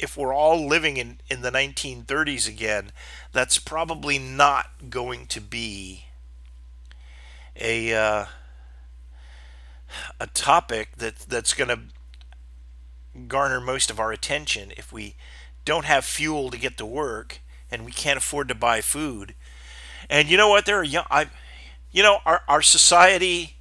[0.00, 2.90] if we're all living in, in the 1930s again,
[3.32, 6.06] that's probably not going to be
[7.54, 8.24] a uh,
[10.20, 11.80] a topic that that's going to
[13.26, 15.16] garner most of our attention if we
[15.64, 19.34] don't have fuel to get to work and we can't afford to buy food.
[20.08, 20.66] And you know what?
[20.66, 21.26] There are young, I,
[21.90, 23.56] you know, our our society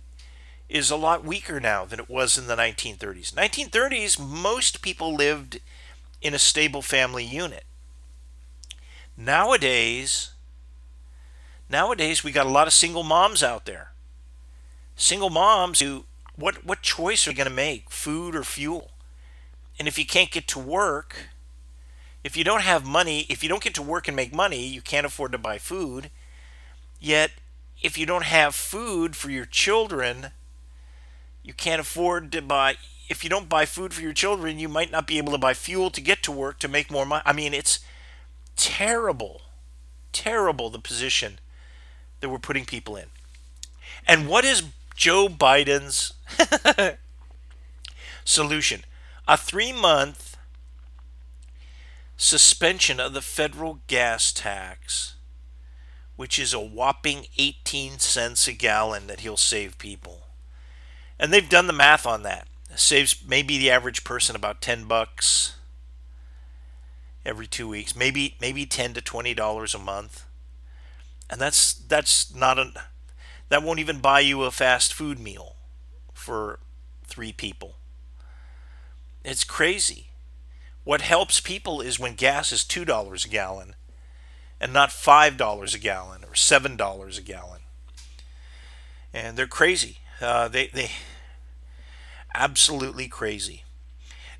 [0.67, 3.33] is a lot weaker now than it was in the 1930s.
[3.33, 5.59] 1930s, most people lived
[6.21, 7.63] in a stable family unit.
[9.17, 10.31] Nowadays,
[11.69, 13.91] nowadays we got a lot of single moms out there.
[14.95, 16.05] Single moms who
[16.39, 17.89] what what choice are you going to make?
[17.89, 18.91] Food or fuel?
[19.77, 21.29] And if you can't get to work,
[22.23, 24.81] if you don't have money, if you don't get to work and make money, you
[24.81, 26.09] can't afford to buy food.
[26.99, 27.31] Yet,
[27.81, 30.31] if you don't have food for your children,
[31.43, 32.75] you can't afford to buy
[33.09, 35.55] if you don't buy food for your children, you might not be able to buy
[35.55, 37.23] fuel to get to work to make more money.
[37.25, 37.79] I mean, it's
[38.55, 39.41] terrible,
[40.13, 41.39] terrible the position
[42.19, 43.07] that we're putting people in.
[44.07, 44.63] And what is
[44.99, 46.11] Joe Biden's
[48.25, 48.83] solution?
[49.29, 50.35] A three month
[52.17, 55.15] suspension of the federal gas tax,
[56.17, 60.23] which is a whopping 18 cents a gallon that he'll save people.
[61.17, 65.55] And they've done the math on that saves maybe the average person about 10 bucks
[67.25, 70.25] every 2 weeks maybe maybe 10 to 20 dollars a month
[71.29, 72.71] and that's that's not a
[73.49, 75.55] that won't even buy you a fast food meal
[76.13, 76.59] for
[77.05, 77.75] 3 people.
[79.23, 80.07] It's crazy.
[80.83, 83.75] What helps people is when gas is $2 a gallon
[84.59, 87.61] and not $5 a gallon or $7 a gallon.
[89.13, 89.97] And they're crazy.
[90.21, 90.91] Uh, they, they
[92.33, 93.63] absolutely crazy.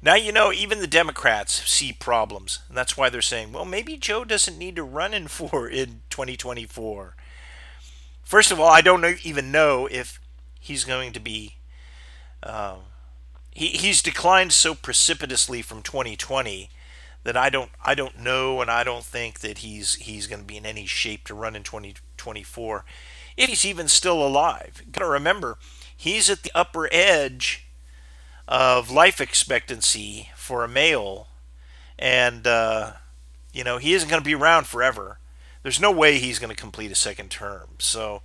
[0.01, 3.97] Now, you know, even the Democrats see problems, and that's why they're saying, well, maybe
[3.97, 7.15] Joe doesn't need to run in for in 2024.
[8.29, 10.21] First of all, I don't even know if
[10.59, 11.55] he's going to be.
[12.43, 12.75] Uh,
[13.49, 16.69] he, he's declined so precipitously from 2020
[17.23, 20.45] that I don't I don't know, and I don't think that he's he's going to
[20.45, 22.85] be in any shape to run in 2024,
[23.35, 24.83] if he's even still alive.
[24.91, 25.57] Got to remember,
[25.97, 27.65] he's at the upper edge
[28.47, 31.29] of life expectancy for a male,
[31.97, 32.91] and uh,
[33.51, 35.18] you know he isn't going to be around forever.
[35.63, 37.69] There's no way he's going to complete a second term.
[37.79, 38.21] So,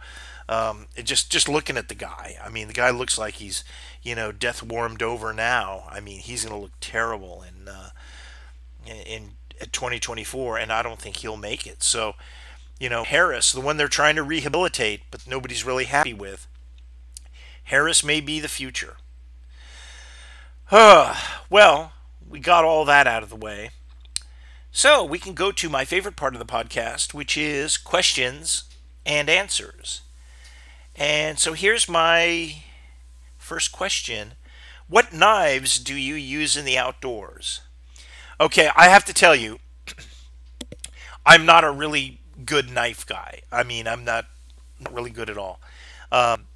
[0.49, 3.65] um, just just looking at the guy, I mean, the guy looks like he's
[4.03, 5.85] you know death warmed over now.
[5.91, 7.91] I mean, he's going to look terrible in uh,
[8.87, 9.33] in
[9.73, 11.83] 2024, and I don't think he'll make it.
[11.83, 12.15] So,
[12.79, 16.47] you know, Harris, the one they're trying to rehabilitate, but nobody's really happy with.
[17.65, 18.97] Harris may be the future.
[20.71, 21.93] well,
[22.29, 23.71] we got all that out of the way.
[24.77, 28.65] So we can go to my favorite part of the podcast, which is questions
[29.07, 30.01] and answers.
[30.97, 32.57] And so here's my
[33.39, 34.35] first question
[34.89, 37.61] What knives do you use in the outdoors?
[38.41, 39.61] Okay, I have to tell you,
[41.25, 43.43] I'm not a really good knife guy.
[43.53, 44.27] I mean, I'm not
[44.91, 45.61] really good at all.
[46.11, 46.49] Um,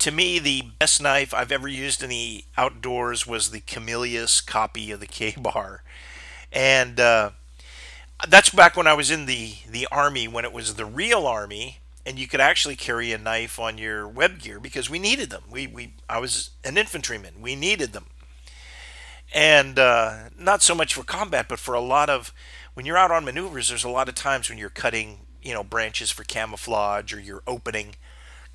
[0.00, 4.90] to me, the best knife I've ever used in the outdoors was the Camillus copy
[4.90, 5.84] of the Ka-Bar.
[6.52, 7.30] and uh,
[8.28, 11.78] that's back when I was in the the army when it was the real army,
[12.04, 15.44] and you could actually carry a knife on your web gear because we needed them.
[15.50, 17.40] We we I was an infantryman.
[17.40, 18.06] We needed them,
[19.32, 22.32] and uh, not so much for combat, but for a lot of
[22.74, 23.68] when you're out on maneuvers.
[23.68, 27.42] There's a lot of times when you're cutting you know branches for camouflage or you're
[27.46, 27.94] opening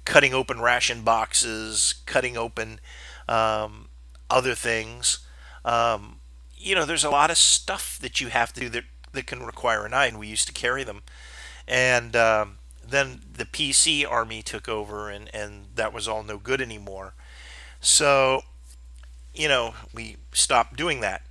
[0.06, 2.80] cutting open ration boxes, cutting open
[3.28, 3.89] um,
[4.30, 5.19] other things.
[5.63, 6.19] Um,
[6.56, 8.84] you know, there's a lot of stuff that you have to do that,
[9.15, 11.01] that can require a knife, and we used to carry them.
[11.67, 16.62] And um, then the PC army took over, and, and that was all no good
[16.62, 17.13] anymore.
[17.82, 18.41] So,
[19.34, 21.23] you know, we stopped doing that.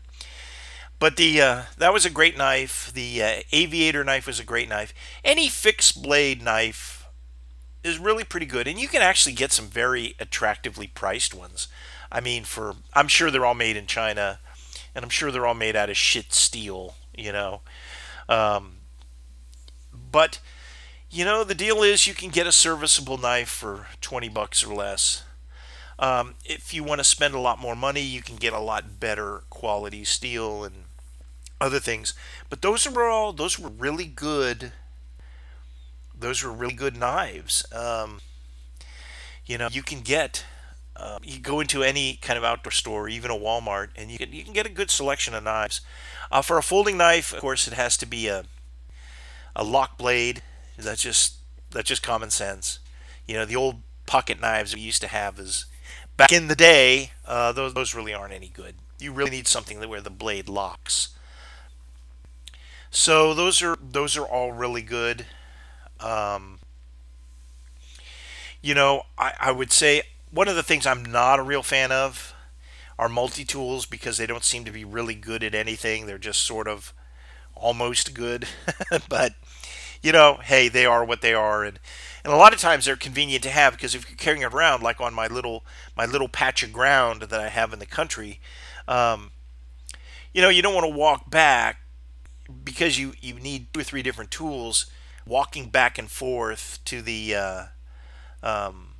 [0.99, 2.93] But the uh, that was a great knife.
[2.93, 4.95] The uh, aviator knife was a great knife.
[5.25, 7.07] Any fixed blade knife
[7.83, 11.69] is really pretty good, and you can actually get some very attractively priced ones.
[12.11, 14.39] I mean, for I'm sure they're all made in China,
[14.95, 17.61] and I'm sure they're all made out of shit steel, you know.
[18.29, 18.79] Um,
[19.93, 20.41] but
[21.11, 24.75] you know, the deal is you can get a serviceable knife for 20 bucks or
[24.75, 25.23] less.
[25.99, 28.99] Um, if you want to spend a lot more money, you can get a lot
[28.99, 30.85] better quality steel and
[31.61, 32.15] other things.
[32.51, 34.73] But those were all those were really good
[36.17, 37.67] those were really good knives.
[37.73, 38.21] Um,
[39.47, 40.45] you know, you can get
[40.97, 44.33] uh, you go into any kind of outdoor store, even a Walmart, and you can
[44.33, 45.81] you can get a good selection of knives.
[46.35, 48.45] Uh, for a folding knife, of course, it has to be a
[49.57, 50.43] a lock blade.
[50.77, 51.35] That's just
[51.71, 52.81] that's just common sense.
[53.27, 55.67] You know, the old pocket knives we used to have is
[56.17, 57.13] back in the day.
[57.27, 58.75] Uh, those those really aren't any good.
[58.99, 61.11] You really need something that where the blade locks.
[62.91, 65.27] So those are those are all really good.
[66.01, 66.61] Um,
[68.63, 71.93] you know, I, I would say one of the things I'm not a real fan
[71.93, 72.34] of
[72.99, 76.07] are multi tools because they don't seem to be really good at anything.
[76.07, 76.93] They're just sort of
[77.55, 78.47] almost good.
[79.09, 79.35] but,
[80.03, 81.65] you know, hey, they are what they are.
[81.65, 81.79] And,
[82.25, 84.83] and a lot of times they're convenient to have because if you're carrying it around,
[84.83, 85.65] like on my little
[85.97, 88.41] my little patch of ground that I have in the country,
[88.87, 89.33] um,
[90.33, 91.79] you know, you don't want to walk back
[92.65, 94.87] because you, you need two or three different tools
[95.27, 97.65] walking back and forth to the uh,
[98.43, 98.94] um,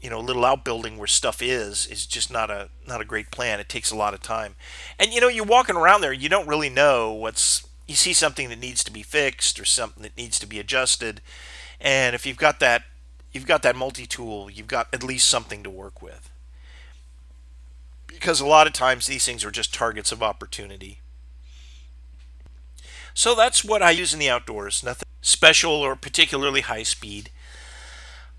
[0.00, 3.30] you know a little outbuilding where stuff is is just not a not a great
[3.30, 3.60] plan.
[3.60, 4.54] It takes a lot of time,
[4.98, 7.66] and you know you're walking around there, you don't really know what's.
[7.86, 11.22] You see something that needs to be fixed or something that needs to be adjusted,
[11.80, 12.82] and if you've got that,
[13.32, 16.30] you've got that multi-tool, you've got at least something to work with.
[18.06, 21.00] Because a lot of times these things are just targets of opportunity.
[23.14, 24.84] So that's what I use in the outdoors.
[24.84, 27.30] Nothing special or particularly high speed.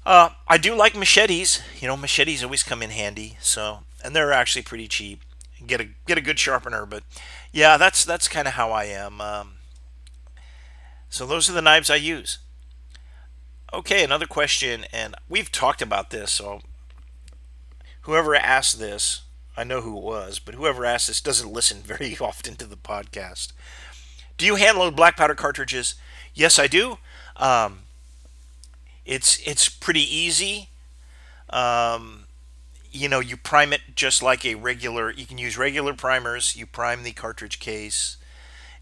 [0.06, 1.62] Uh, I do like machetes.
[1.80, 3.38] You know, machetes always come in handy.
[3.42, 5.22] So, and they're actually pretty cheap.
[5.66, 7.04] Get a get a good sharpener, but
[7.52, 9.20] yeah, that's that's kind of how I am.
[9.20, 9.54] Um,
[11.10, 12.40] so those are the knives I use.
[13.74, 16.32] Okay, another question, and we've talked about this.
[16.32, 16.62] So
[18.02, 19.24] whoever asked this,
[19.58, 22.78] I know who it was, but whoever asked this doesn't listen very often to the
[22.78, 23.52] podcast.
[24.38, 25.96] Do you hand load black powder cartridges?
[26.34, 27.00] Yes, I do.
[27.36, 27.82] Um,
[29.10, 30.70] it's it's pretty easy.
[31.50, 32.26] Um,
[32.92, 35.12] you know, you prime it just like a regular.
[35.12, 36.56] You can use regular primers.
[36.56, 38.18] You prime the cartridge case,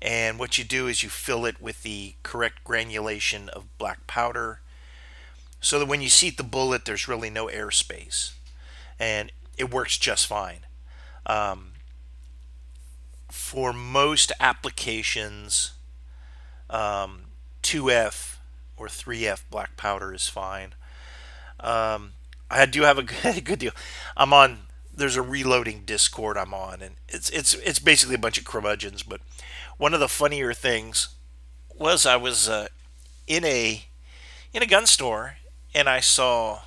[0.01, 4.59] and what you do is you fill it with the correct granulation of black powder,
[5.61, 8.33] so that when you seat the bullet, there's really no airspace,
[8.99, 10.59] and it works just fine.
[11.25, 11.71] Um,
[13.31, 15.71] for most applications,
[16.69, 17.27] um,
[17.63, 18.36] 2F
[18.77, 20.73] or 3F black powder is fine.
[21.59, 22.13] Um,
[22.49, 23.71] I do have a good, good deal.
[24.15, 24.59] I'm on.
[24.93, 29.03] There's a reloading Discord I'm on, and it's it's it's basically a bunch of curmudgeons.
[29.03, 29.21] But
[29.77, 31.09] one of the funnier things
[31.75, 32.67] was I was uh,
[33.27, 33.85] in a
[34.53, 35.37] in a gun store,
[35.75, 36.61] and I saw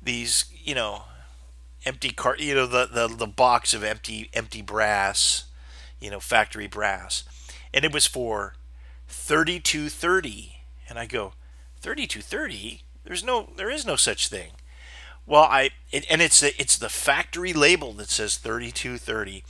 [0.00, 1.02] these, you know,
[1.84, 5.44] empty cart, you know, the, the the box of empty empty brass,
[6.00, 7.24] you know, factory brass,
[7.74, 8.54] and it was for
[9.08, 10.55] 3230
[10.88, 11.32] and i go
[11.80, 14.52] 3230 there's no there is no such thing.
[15.26, 19.44] Well i it, and it's the, it's the factory label that says 3230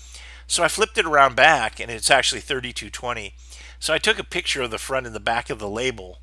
[0.47, 3.35] so i flipped it around back and it's actually 3220
[3.79, 6.19] so i took a picture of the front and the back of the label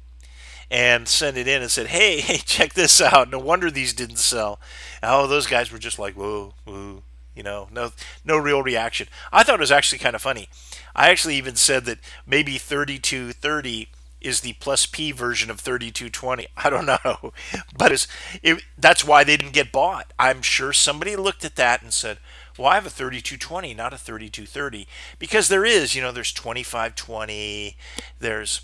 [0.74, 3.30] and sent it in and said hey hey check this out.
[3.30, 4.60] No wonder these didn't sell.
[5.02, 7.04] Oh those guys were just like whoa whoa
[7.36, 7.92] you know no
[8.26, 9.08] no real reaction.
[9.32, 10.50] I thought it was actually kind of funny.
[10.96, 13.90] I actually even said that maybe 3230
[14.24, 16.48] is the plus P version of 3220.
[16.58, 17.34] I don't know,
[17.78, 18.08] but it's,
[18.42, 20.14] it, that's why they didn't get bought.
[20.18, 22.18] I'm sure somebody looked at that and said,
[22.58, 24.88] "Well, I have a 3220, not a 3230,"
[25.20, 27.78] because there is, you know, there's 2520,
[28.20, 28.62] there's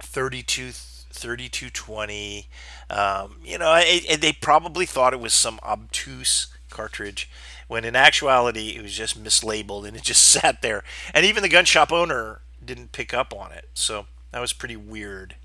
[0.00, 0.72] 32
[1.12, 2.48] 3220.
[2.90, 7.30] Um, you know, it, it, they probably thought it was some obtuse cartridge
[7.68, 10.82] when in actuality it was just mislabeled and it just sat there.
[11.14, 13.68] And even the gun shop owner didn't pick up on it.
[13.74, 15.36] So that was pretty weird.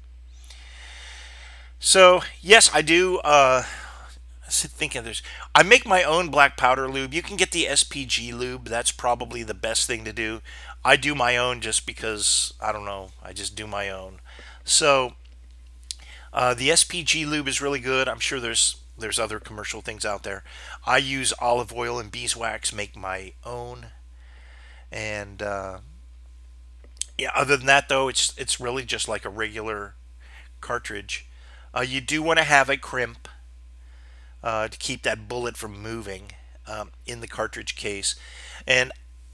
[1.79, 3.19] So yes, I do.
[3.19, 3.63] Uh,
[4.47, 5.21] I thinking there's.
[5.53, 7.13] I make my own black powder lube.
[7.13, 8.65] You can get the SPG lube.
[8.65, 10.41] That's probably the best thing to do.
[10.83, 13.11] I do my own just because I don't know.
[13.21, 14.19] I just do my own.
[14.63, 15.13] So
[16.33, 18.07] uh, the SPG lube is really good.
[18.07, 20.43] I'm sure there's there's other commercial things out there.
[20.85, 23.88] I use olive oil and beeswax, make my own,
[24.91, 25.79] and uh,
[27.18, 27.32] yeah.
[27.36, 29.95] Other than that, though, it's it's really just like a regular
[30.61, 31.28] cartridge.
[31.76, 33.28] Uh, you do want to have a crimp
[34.43, 36.32] uh, to keep that bullet from moving
[36.68, 38.15] um, in the cartridge case,
[38.65, 38.91] and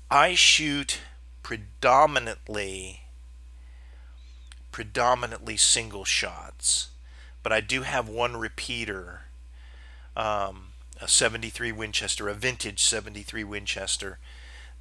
[0.09, 0.99] I shoot
[1.41, 3.01] predominantly
[4.71, 6.89] predominantly single shots,
[7.43, 9.21] but I do have one repeater
[10.15, 10.69] um,
[11.01, 14.19] a 73 Winchester, a vintage 73 Winchester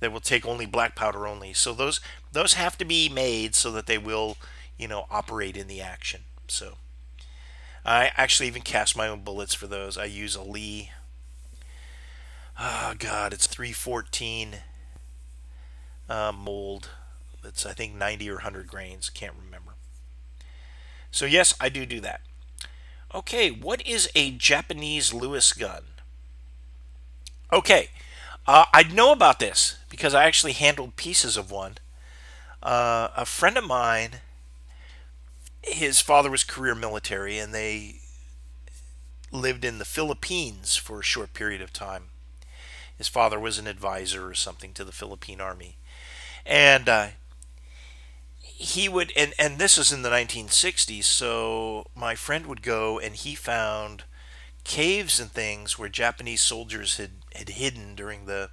[0.00, 1.53] that will take only black powder only.
[1.53, 2.00] So those
[2.33, 4.37] those have to be made so that they will,
[4.76, 6.22] you know, operate in the action.
[6.49, 6.74] So
[7.85, 9.99] I actually even cast my own bullets for those.
[9.99, 10.91] I use a Lee.
[12.59, 14.57] Oh God, it's 314
[16.09, 16.91] uh, mold.
[17.45, 19.11] It's I think 90 or 100 grains.
[19.11, 19.72] Can't remember.
[21.11, 22.20] So yes, I do do that.
[23.14, 25.83] Okay, what is a Japanese Lewis gun?
[27.53, 27.91] Okay,
[28.47, 31.74] uh, I know about this because I actually handled pieces of one.
[32.62, 34.20] Uh, a friend of mine,
[35.62, 37.96] his father was career military, and they
[39.30, 42.10] lived in the Philippines for a short period of time.
[42.96, 45.76] His father was an advisor or something to the Philippine Army,
[46.46, 47.08] and uh,
[48.38, 53.16] he would and and this was in the 1960s so my friend would go and
[53.16, 54.04] he found
[54.62, 58.50] caves and things where Japanese soldiers had had hidden during the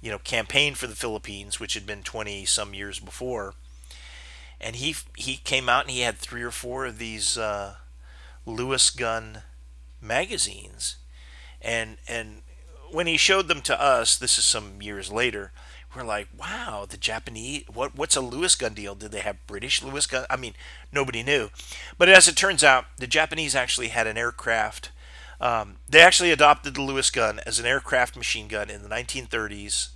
[0.00, 3.54] you know campaign for the Philippines which had been 20 some years before
[4.60, 7.76] and he he came out and he had three or four of these uh,
[8.46, 9.42] Lewis gun
[10.00, 10.96] magazines
[11.60, 12.42] and and
[12.90, 15.52] when he showed them to us this is some years later
[15.94, 18.94] we're like, wow, the Japanese, what what's a Lewis gun deal?
[18.94, 20.24] Did they have British Lewis gun?
[20.30, 20.54] I mean,
[20.92, 21.50] nobody knew.
[21.98, 24.92] But as it turns out, the Japanese actually had an aircraft.
[25.40, 29.88] Um, they actually adopted the Lewis gun as an aircraft machine gun in the 1930s,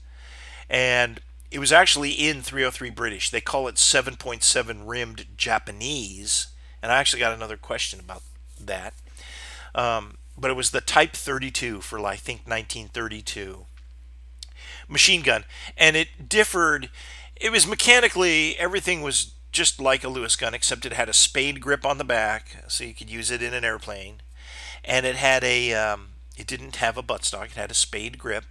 [0.71, 1.21] and
[1.51, 3.31] it was actually in 303 British.
[3.31, 6.49] They call it 7.7 rimmed Japanese,
[6.83, 8.23] and I actually got another question about
[8.59, 8.95] that.
[9.75, 13.67] Um, but it was the Type 32 for I think 1932
[14.89, 15.45] machine gun,
[15.77, 16.91] and it differed.
[17.37, 21.61] It was mechanically everything was just like a Lewis gun, except it had a spade
[21.61, 24.21] grip on the back, so you could use it in an airplane,
[24.85, 27.47] and it had a um, it didn't have a buttstock.
[27.47, 28.45] It had a spade grip,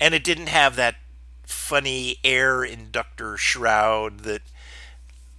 [0.00, 0.96] and it didn't have that
[1.44, 4.42] funny air inductor shroud that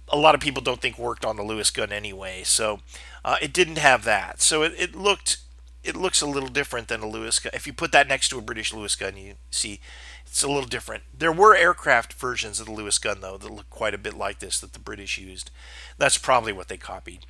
[0.08, 2.42] a lot of people don't think worked on the Lewis gun anyway.
[2.44, 2.80] So
[3.24, 4.40] uh, it didn't have that.
[4.40, 5.38] So it, it looked
[5.82, 7.52] it looks a little different than a Lewis gun.
[7.54, 9.80] If you put that next to a British Lewis gun, you see
[10.26, 11.04] it's a little different.
[11.16, 14.38] There were aircraft versions of the Lewis gun, though, that look quite a bit like
[14.38, 15.50] this that the British used.
[15.98, 17.26] That's probably what they copied.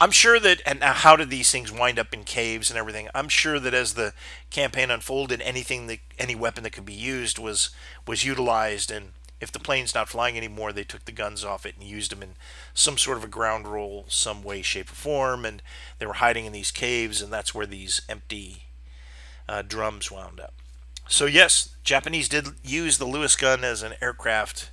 [0.00, 3.08] I'm sure that, and how did these things wind up in caves and everything?
[3.14, 4.12] I'm sure that as the
[4.50, 7.70] campaign unfolded, anything that any weapon that could be used was
[8.06, 11.74] was utilized, and if the plane's not flying anymore, they took the guns off it
[11.78, 12.34] and used them in
[12.74, 15.62] some sort of a ground role, some way, shape, or form, and
[15.98, 18.64] they were hiding in these caves, and that's where these empty
[19.48, 20.54] uh, drums wound up.
[21.08, 24.70] So yes, Japanese did use the Lewis gun as an aircraft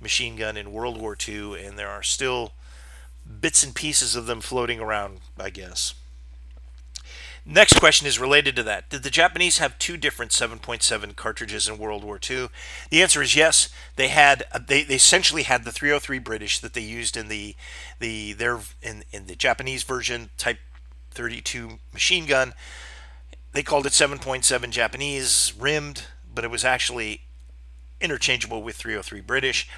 [0.00, 2.52] machine gun in World War II, and there are still
[3.40, 5.94] bits and pieces of them floating around, I guess.
[7.46, 8.90] Next question is related to that.
[8.90, 12.48] Did the Japanese have two different 7.7 cartridges in World War II?
[12.90, 13.70] The answer is yes.
[13.96, 17.56] They had uh, they, they essentially had the 303 British that they used in the
[17.98, 20.58] the their in, in the Japanese version Type
[21.12, 22.52] 32 machine gun
[23.52, 27.22] they called it 7.7 Japanese rimmed, but it was actually
[28.00, 29.68] interchangeable with 303 British.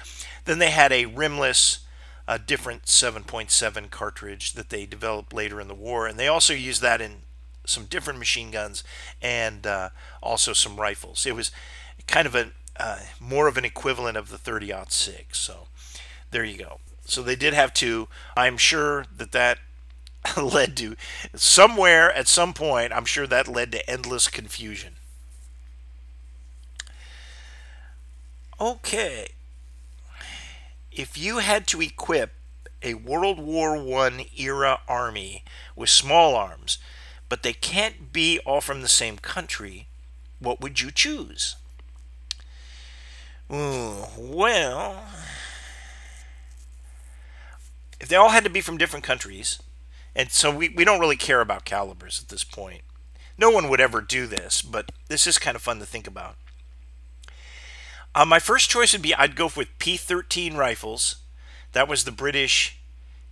[0.45, 1.79] Then they had a rimless,
[2.27, 6.81] a different 7.7 cartridge that they developed later in the war, and they also used
[6.81, 7.23] that in
[7.65, 8.83] some different machine guns
[9.21, 9.89] and uh,
[10.21, 11.25] also some rifles.
[11.25, 11.51] It was
[12.07, 15.37] kind of a uh, more of an equivalent of the 30 six.
[15.39, 15.67] So
[16.31, 16.79] there you go.
[17.05, 18.07] So they did have two.
[18.35, 19.59] I'm sure that that
[20.41, 20.95] led to
[21.35, 24.95] somewhere at some point, I'm sure that led to endless confusion.
[28.59, 29.32] Okay.
[30.95, 32.33] If you had to equip
[32.83, 35.43] a World War I era army
[35.75, 36.77] with small arms,
[37.29, 39.87] but they can't be all from the same country,
[40.39, 41.55] what would you choose?
[43.51, 45.03] Ooh, well,
[47.99, 49.59] if they all had to be from different countries,
[50.15, 52.81] and so we, we don't really care about calibers at this point.
[53.37, 56.35] No one would ever do this, but this is kind of fun to think about.
[58.15, 61.17] Uh, my first choice would be I'd go with P 13 rifles.
[61.71, 62.77] That was the British,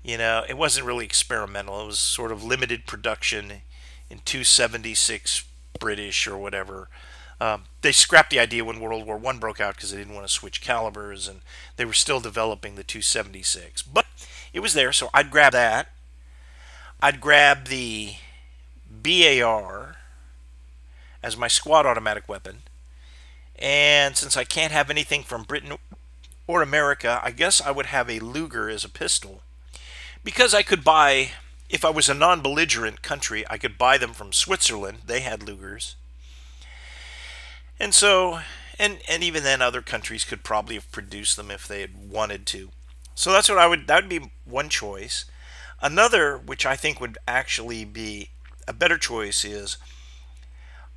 [0.03, 1.81] you know, it wasn't really experimental.
[1.81, 3.61] It was sort of limited production
[4.09, 5.45] in 276
[5.79, 6.89] British or whatever.
[7.39, 10.27] Um, they scrapped the idea when World War One broke out because they didn't want
[10.27, 11.41] to switch calibers, and
[11.75, 13.81] they were still developing the 276.
[13.81, 14.05] But
[14.53, 15.89] it was there, so I'd grab that.
[17.01, 18.13] I'd grab the
[18.87, 19.97] BAR
[21.23, 22.61] as my squad automatic weapon.
[23.61, 25.77] And since I can't have anything from Britain
[26.47, 29.43] or America, I guess I would have a Luger as a pistol.
[30.23, 31.31] Because I could buy,
[31.69, 34.99] if I was a non belligerent country, I could buy them from Switzerland.
[35.05, 35.93] They had Lugers.
[37.79, 38.39] And so,
[38.79, 42.47] and, and even then, other countries could probably have produced them if they had wanted
[42.47, 42.69] to.
[43.13, 45.25] So that's what I would, that would be one choice.
[45.81, 48.29] Another, which I think would actually be
[48.67, 49.77] a better choice, is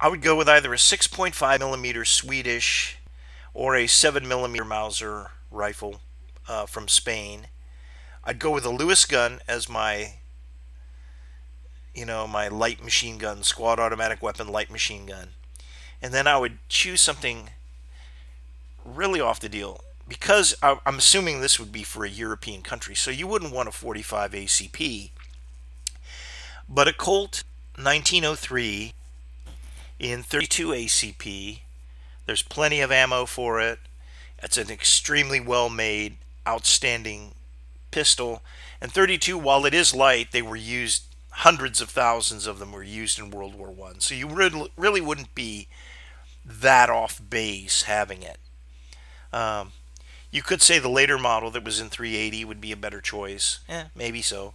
[0.01, 2.99] I would go with either a 6.5 millimeter Swedish
[3.53, 6.01] or a 7 millimeter Mauser rifle
[6.49, 7.47] uh, from Spain.
[8.25, 10.15] I'd go with a Lewis gun as my,
[11.95, 15.29] you know, my light machine gun, squad automatic weapon light machine gun.
[16.03, 17.51] And then I would choose something
[18.85, 23.11] really off the deal because I'm assuming this would be for a European country, so
[23.11, 25.11] you wouldn't want a 45 ACP.
[26.69, 27.45] But a Colt
[27.77, 28.93] 1903
[29.99, 31.61] in 32 ACP,
[32.27, 33.79] there's plenty of ammo for it.
[34.43, 36.17] It's an extremely well made,
[36.47, 37.35] outstanding
[37.91, 38.43] pistol.
[38.81, 42.83] And 32, while it is light, they were used, hundreds of thousands of them were
[42.83, 44.01] used in World War One.
[44.01, 45.69] So you really wouldn't be
[46.45, 48.39] that off base having it.
[49.33, 49.73] Um,
[50.31, 53.61] you could say the later model that was in 380 would be a better choice.
[53.69, 54.55] Eh, maybe so.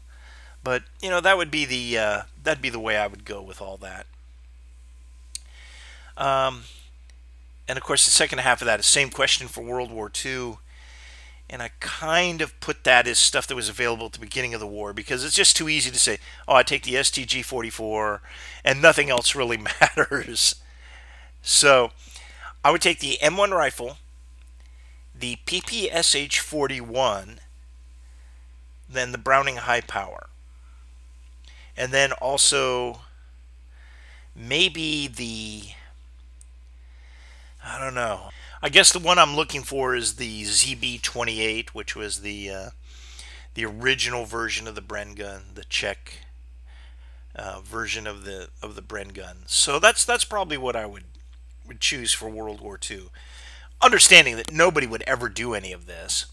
[0.63, 3.41] But you know that would be the uh, that'd be the way I would go
[3.41, 4.05] with all that.
[6.19, 6.63] Um,
[7.67, 10.11] and of course, the second half of that is the same question for World War
[10.23, 10.57] II.
[11.49, 14.59] And I kind of put that as stuff that was available at the beginning of
[14.59, 18.21] the war because it's just too easy to say, oh, I take the STG 44
[18.63, 20.55] and nothing else really matters.
[21.41, 21.91] So
[22.63, 23.97] I would take the M1 rifle,
[25.17, 27.39] the PPSH 41,
[28.87, 30.27] then the Browning High Power.
[31.75, 33.01] And then also
[34.35, 35.73] maybe the
[37.69, 38.29] I don't know.
[38.61, 42.69] I guess the one I'm looking for is the ZB28, which was the uh,
[43.53, 46.21] the original version of the Bren gun, the Czech
[47.35, 49.43] uh, version of the of the Bren gun.
[49.45, 51.05] So that's that's probably what I would
[51.67, 53.09] would choose for World War II.
[53.81, 56.25] Understanding that nobody would ever do any of this,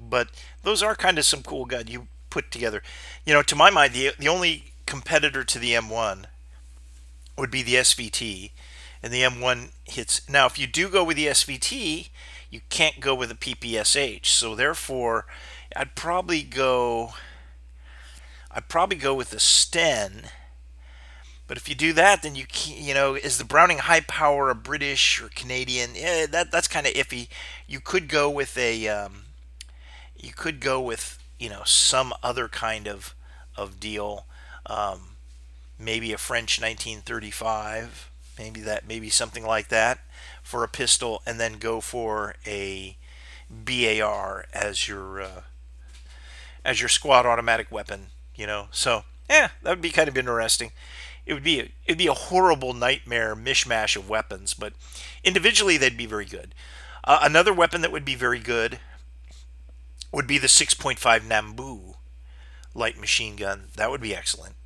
[0.00, 0.28] but
[0.62, 2.82] those are kind of some cool guns you put together.
[3.24, 6.24] You know, to my mind, the the only competitor to the M1
[7.36, 8.50] would be the SVT
[9.02, 10.28] and the M1 hits.
[10.28, 12.08] Now, if you do go with the SVT,
[12.50, 14.26] you can't go with the PPSH.
[14.26, 15.26] So therefore,
[15.74, 17.12] I'd probably go.
[18.50, 20.24] I'd probably go with the Sten.
[21.46, 24.54] But if you do that, then you you know is the Browning high power a
[24.54, 25.90] British or Canadian?
[25.94, 27.28] Yeah, that that's kind of iffy.
[27.66, 29.24] You could go with a um,
[30.16, 33.14] you could go with you know some other kind of
[33.56, 34.26] of deal.
[34.66, 35.16] Um,
[35.78, 38.09] maybe a French 1935
[38.40, 40.00] maybe that maybe something like that
[40.42, 42.96] for a pistol, and then go for a
[43.50, 45.42] BAR as your uh,
[46.64, 48.06] as your squad automatic weapon.
[48.34, 50.72] You know, so yeah, that would be kind of interesting.
[51.26, 54.72] It would be a, it'd be a horrible nightmare mishmash of weapons, but
[55.22, 56.54] individually they'd be very good.
[57.04, 58.80] Uh, another weapon that would be very good
[60.12, 61.94] would be the 6.5 Nambu
[62.74, 63.64] light machine gun.
[63.76, 64.56] That would be excellent.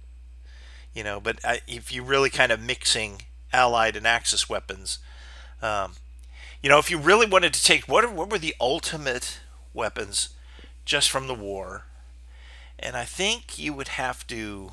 [0.95, 3.23] You know, but uh, if you're really kind of mixing
[3.55, 4.99] Allied and Axis weapons.
[5.63, 5.93] Um,
[6.63, 9.41] you know, if you really wanted to take what what were the ultimate
[9.73, 10.31] weapons
[10.85, 11.85] just from the war,
[12.79, 14.73] and I think you would have to.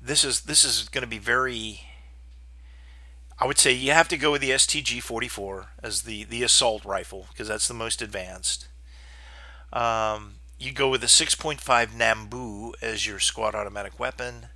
[0.00, 1.82] This is this is going to be very.
[3.38, 6.84] I would say you have to go with the STG 44 as the the assault
[6.84, 8.68] rifle because that's the most advanced.
[9.72, 14.48] Um, you go with the 6.5 Nambu as your squad automatic weapon.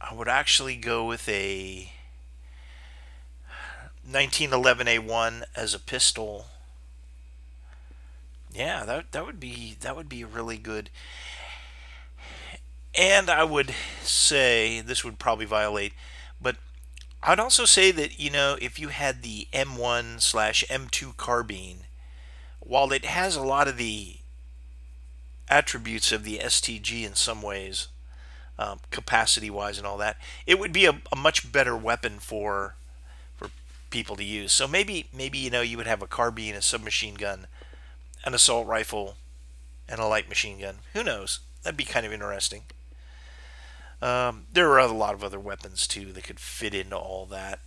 [0.00, 1.90] I would actually go with a
[4.08, 6.46] 1911A1 as a pistol.
[8.52, 10.90] Yeah, that that would be that would be really good.
[12.94, 15.92] And I would say this would probably violate,
[16.40, 16.56] but
[17.22, 21.86] I'd also say that you know if you had the M1 slash M2 carbine,
[22.60, 24.18] while it has a lot of the
[25.48, 27.88] attributes of the STG in some ways,
[28.58, 32.74] um, capacity wise and all that, it would be a, a much better weapon for
[33.36, 33.50] for
[33.90, 34.52] people to use.
[34.52, 37.46] So maybe maybe you know you would have a carbine, a submachine gun,
[38.24, 39.16] an assault rifle,
[39.88, 40.76] and a light machine gun.
[40.94, 41.40] Who knows?
[41.62, 42.62] That'd be kind of interesting.
[44.02, 47.60] Um, there are a lot of other weapons too that could fit into all that.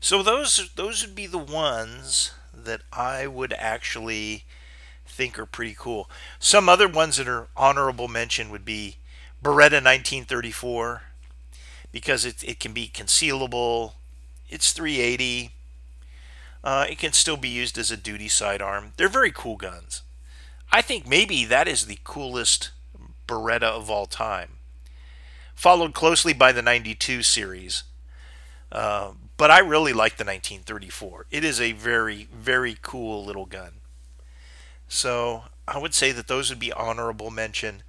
[0.00, 4.44] So those those would be the ones that I would actually
[5.06, 6.10] think are pretty cool.
[6.38, 8.96] Some other ones that are honorable mention would be
[9.44, 11.02] Beretta 1934
[11.92, 13.92] because it, it can be concealable.
[14.48, 15.52] It's 380.
[16.64, 18.92] Uh, it can still be used as a duty sidearm.
[18.96, 20.02] They're very cool guns.
[20.72, 22.70] I think maybe that is the coolest
[23.28, 24.52] Beretta of all time.
[25.54, 27.84] Followed closely by the 92 series.
[28.72, 31.26] Uh, but I really like the 1934.
[31.30, 33.72] It is a very, very cool little gun.
[34.88, 37.82] So I would say that those would be honorable mention.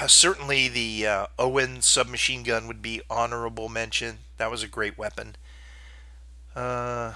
[0.00, 4.18] Uh, certainly, the uh, Owen submachine gun would be honorable mention.
[4.36, 5.34] That was a great weapon.
[6.54, 7.14] Uh,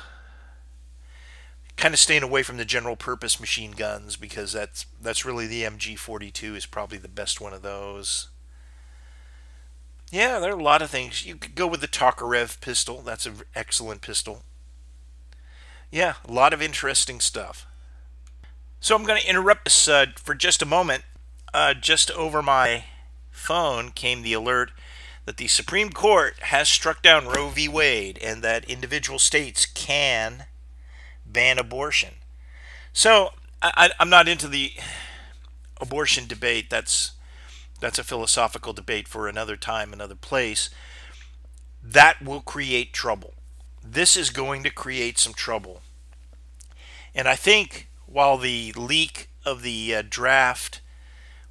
[1.77, 5.63] kind of staying away from the general purpose machine guns because that's that's really the
[5.63, 8.31] MG42 is probably the best one of those.
[10.11, 11.25] Yeah, there are a lot of things.
[11.25, 13.01] You could go with the Tokarev pistol.
[13.01, 14.43] That's an excellent pistol.
[15.93, 17.65] Yeah, a lot of interesting stuff.
[18.81, 21.05] So I'm going to interrupt this uh, for just a moment
[21.55, 22.85] uh, just over my
[23.31, 24.71] phone came the alert
[25.25, 27.69] that the Supreme Court has struck down Roe v.
[27.69, 30.47] Wade and that individual states can
[31.25, 32.15] ban abortion.
[32.93, 33.31] So
[33.63, 34.73] I, am not into the
[35.81, 36.69] abortion debate.
[36.71, 37.13] That's
[37.81, 40.71] that's a philosophical debate for another time, another place.
[41.83, 43.35] That will create trouble.
[43.83, 45.83] This is going to create some trouble.
[47.15, 50.81] And I think while the leak of the uh, draft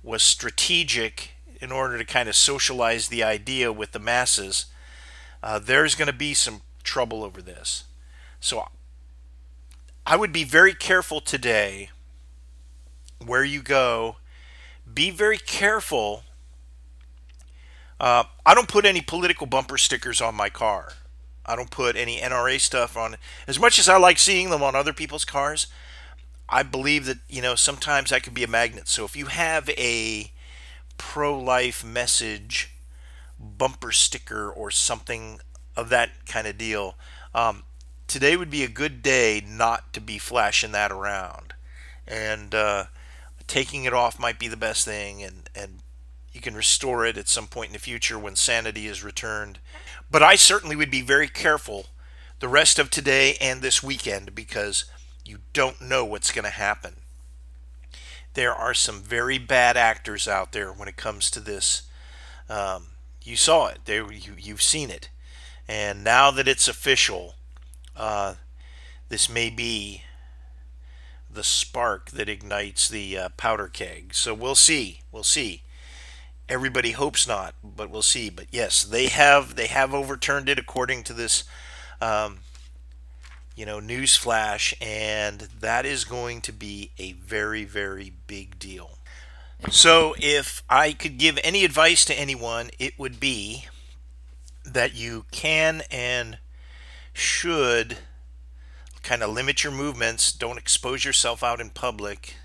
[0.03, 4.65] was strategic in order to kind of socialize the idea with the masses,
[5.43, 7.85] uh, there's going to be some trouble over this.
[8.39, 8.67] So
[10.05, 11.89] I would be very careful today
[13.23, 14.17] where you go.
[14.91, 16.23] Be very careful.
[17.99, 20.93] Uh, I don't put any political bumper stickers on my car.
[21.45, 23.17] I don't put any NRA stuff on.
[23.47, 25.67] As much as I like seeing them on other people's cars,
[26.51, 28.89] I believe that you know sometimes that could be a magnet.
[28.89, 30.31] So if you have a
[30.97, 32.71] pro-life message
[33.39, 35.39] bumper sticker or something
[35.75, 36.95] of that kind of deal,
[37.33, 37.63] um,
[38.05, 41.53] today would be a good day not to be flashing that around,
[42.05, 42.85] and uh,
[43.47, 45.79] taking it off might be the best thing, and and
[46.33, 49.59] you can restore it at some point in the future when sanity is returned.
[50.09, 51.87] But I certainly would be very careful
[52.39, 54.85] the rest of today and this weekend because
[55.25, 56.95] you don't know what's going to happen.
[58.33, 61.83] There are some very bad actors out there when it comes to this.
[62.49, 62.87] Um,
[63.23, 63.79] you saw it.
[63.85, 65.09] There, you, you've seen it.
[65.67, 67.35] And now that it's official,
[67.95, 68.35] uh,
[69.09, 70.03] this may be
[71.29, 74.13] the spark that ignites the uh, powder keg.
[74.13, 75.01] So we'll see.
[75.11, 75.63] We'll see.
[76.49, 78.29] Everybody hopes not, but we'll see.
[78.29, 81.45] But yes, they have they have overturned it according to this
[82.01, 82.39] um,
[83.55, 88.97] you know, newsflash, and that is going to be a very, very big deal.
[89.69, 93.67] So, if I could give any advice to anyone, it would be
[94.65, 96.39] that you can and
[97.13, 97.97] should
[99.03, 100.31] kind of limit your movements.
[100.31, 102.35] Don't expose yourself out in public.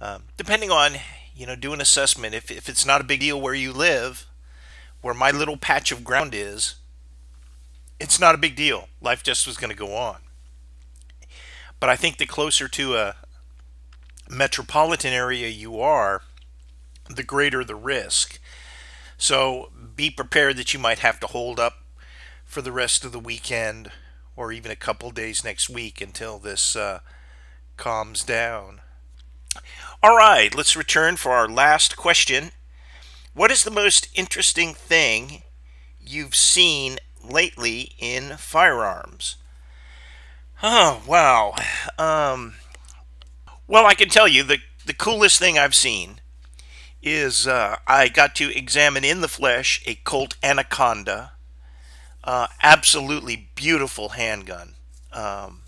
[0.00, 0.92] Um, depending on,
[1.34, 2.34] you know, do an assessment.
[2.34, 4.26] If, if it's not a big deal where you live,
[5.00, 6.76] where my little patch of ground is,
[8.00, 8.88] it's not a big deal.
[9.00, 10.18] Life just was going to go on.
[11.80, 13.16] But I think the closer to a
[14.28, 16.22] metropolitan area you are,
[17.08, 18.40] the greater the risk.
[19.18, 21.82] So be prepared that you might have to hold up
[22.44, 23.90] for the rest of the weekend
[24.36, 27.00] or even a couple days next week until this uh,
[27.76, 28.80] calms down.
[30.02, 32.50] All right, let's return for our last question.
[33.32, 35.42] What is the most interesting thing
[36.00, 36.98] you've seen
[37.28, 39.36] lately in firearms?
[40.62, 41.54] Oh, wow.
[41.98, 42.54] Um,
[43.66, 46.20] Well, I can tell you the the coolest thing I've seen
[47.02, 51.32] is uh, I got to examine in the flesh a Colt Anaconda.
[52.24, 54.76] Uh, absolutely beautiful handgun.
[55.12, 55.62] Um,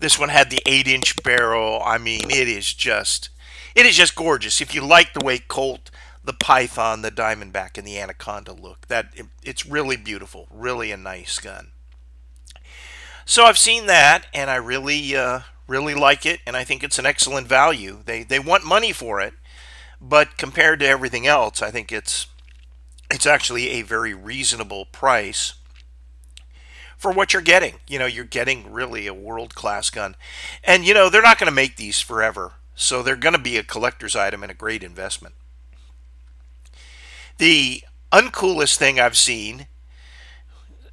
[0.00, 1.82] this one had the eight inch barrel.
[1.84, 3.30] I mean, it is just
[3.76, 4.60] it is just gorgeous.
[4.62, 5.90] If you like the way Colt,
[6.24, 9.12] the Python, the Diamondback, and the Anaconda look, that
[9.42, 10.46] it's really beautiful.
[10.50, 11.72] Really a nice gun.
[13.24, 16.98] So I've seen that, and I really uh, really like it, and I think it's
[16.98, 18.02] an excellent value.
[18.04, 19.34] They they want money for it,
[20.00, 22.26] but compared to everything else, I think it's
[23.10, 25.54] it's actually a very reasonable price
[26.96, 27.74] for what you're getting.
[27.88, 30.14] You know, you're getting really a world class gun.
[30.62, 32.52] And you know, they're not going to make these forever.
[32.74, 35.34] So they're going to be a collector's item and a great investment.
[37.42, 37.82] The
[38.12, 39.66] uncoolest thing I've seen,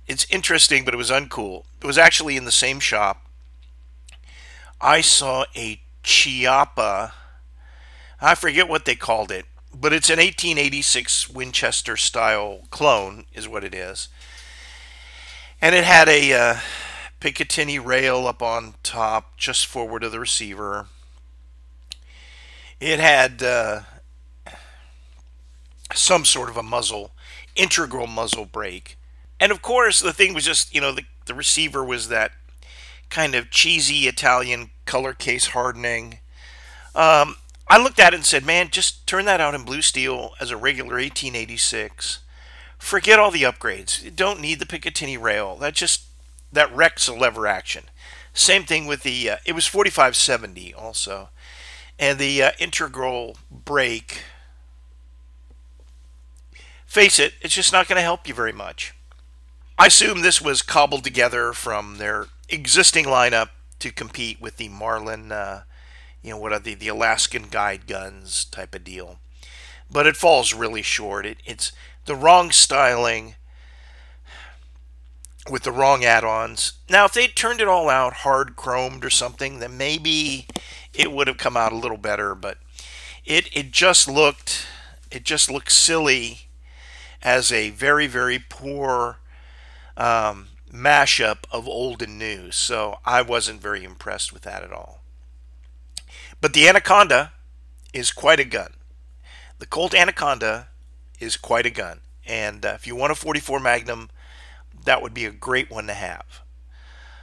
[0.07, 1.65] it's interesting, but it was uncool.
[1.79, 3.27] It was actually in the same shop.
[4.81, 7.11] I saw a Chiappa
[8.19, 13.63] I forget what they called it, but it's an 1886 Winchester style clone, is what
[13.63, 14.07] it is.
[15.61, 16.55] And it had a uh,
[17.21, 20.87] Picatinny rail up on top, just forward of the receiver.
[22.79, 23.81] It had uh,
[25.93, 27.11] some sort of a muzzle,
[27.55, 28.97] integral muzzle brake.
[29.39, 32.31] And of course, the thing was just, you know, the, the receiver was that
[33.09, 36.19] kind of cheesy Italian color case hardening.
[36.95, 37.37] Um,
[37.67, 40.51] I looked at it and said, man, just turn that out in blue steel as
[40.51, 42.19] a regular 1886.
[42.77, 44.03] Forget all the upgrades.
[44.03, 45.55] You don't need the Picatinny rail.
[45.57, 46.03] That just
[46.51, 47.85] that wrecks a lever action.
[48.33, 51.29] Same thing with the uh, it was 4570 also.
[51.99, 54.23] And the uh, integral brake
[56.89, 58.93] face it, it's just not going to help you very much.
[59.77, 65.31] I assume this was cobbled together from their existing lineup to compete with the Marlin
[65.31, 65.61] uh,
[66.21, 69.19] you know, what are the, the Alaskan guide guns type of deal.
[69.89, 71.25] But it falls really short.
[71.25, 71.71] It, it's
[72.05, 73.35] the wrong styling
[75.49, 76.73] with the wrong add-ons.
[76.89, 80.45] Now, if they turned it all out hard chromed or something, then maybe
[80.93, 82.35] it would have come out a little better.
[82.35, 82.57] But
[83.25, 84.67] it it just looked
[85.09, 86.48] it just looked silly
[87.21, 89.19] as a very very poor
[89.97, 92.51] um, mashup of old and new.
[92.51, 95.01] So I wasn't very impressed with that at all.
[96.41, 97.33] But the Anaconda
[97.93, 98.73] is quite a gun.
[99.59, 100.69] The Colt Anaconda
[101.19, 101.99] is quite a gun.
[102.25, 104.09] And uh, if you want a 44 Magnum,
[104.85, 106.41] that would be a great one to have.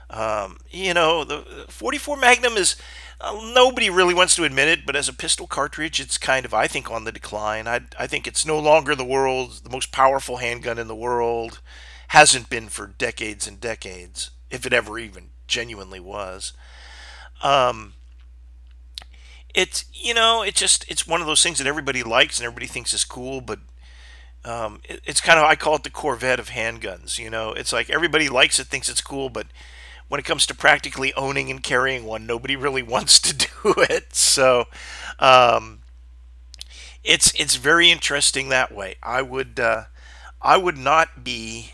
[0.08, 2.76] Um, you know, the 44 Magnum is
[3.20, 6.54] uh, nobody really wants to admit it, but as a pistol cartridge, it's kind of
[6.54, 7.66] I think on the decline.
[7.66, 11.60] I I think it's no longer the world's the most powerful handgun in the world.
[12.08, 16.52] Hasn't been for decades and decades, if it ever even genuinely was.
[17.42, 17.94] Um,
[19.56, 22.66] it's you know it's just it's one of those things that everybody likes and everybody
[22.66, 23.58] thinks is cool but
[24.44, 27.72] um, it, it's kind of i call it the corvette of handguns you know it's
[27.72, 29.46] like everybody likes it thinks it's cool but
[30.08, 34.14] when it comes to practically owning and carrying one nobody really wants to do it
[34.14, 34.64] so
[35.18, 35.80] um,
[37.04, 39.84] it's it's very interesting that way i would uh,
[40.42, 41.72] i would not be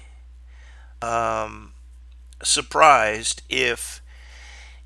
[1.01, 1.73] um,
[2.43, 4.03] surprised if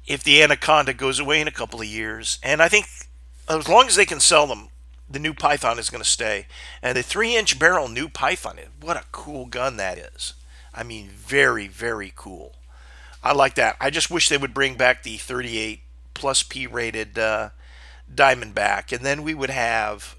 [0.06, 2.38] if the Anaconda goes away in a couple of years.
[2.42, 2.86] And I think
[3.48, 4.68] as long as they can sell them,
[5.08, 6.46] the new Python is going to stay.
[6.82, 10.34] And the three inch barrel new Python, what a cool gun that is.
[10.74, 12.55] I mean, very, very cool.
[13.26, 13.76] I like that.
[13.80, 15.80] I just wish they would bring back the 38
[16.14, 17.50] plus P rated uh,
[18.12, 20.16] Diamondback, and then we would have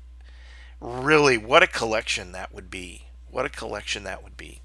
[0.81, 3.05] really what a collection that would be.
[3.29, 4.61] What a collection that would be.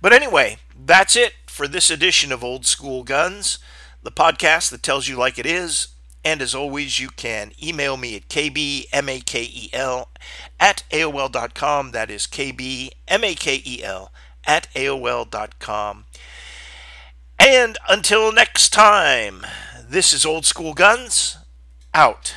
[0.00, 3.58] But anyway, that's it for this edition of Old School Guns
[4.02, 5.88] the podcast that tells you like it is.
[6.24, 10.06] And as always, you can email me at kbmakel
[10.58, 11.92] at AOL.com.
[11.92, 14.08] That is kbmakel
[14.46, 16.04] at AOL.com.
[17.40, 19.46] And until next time,
[19.88, 21.38] this is Old School Guns,
[21.94, 22.34] out.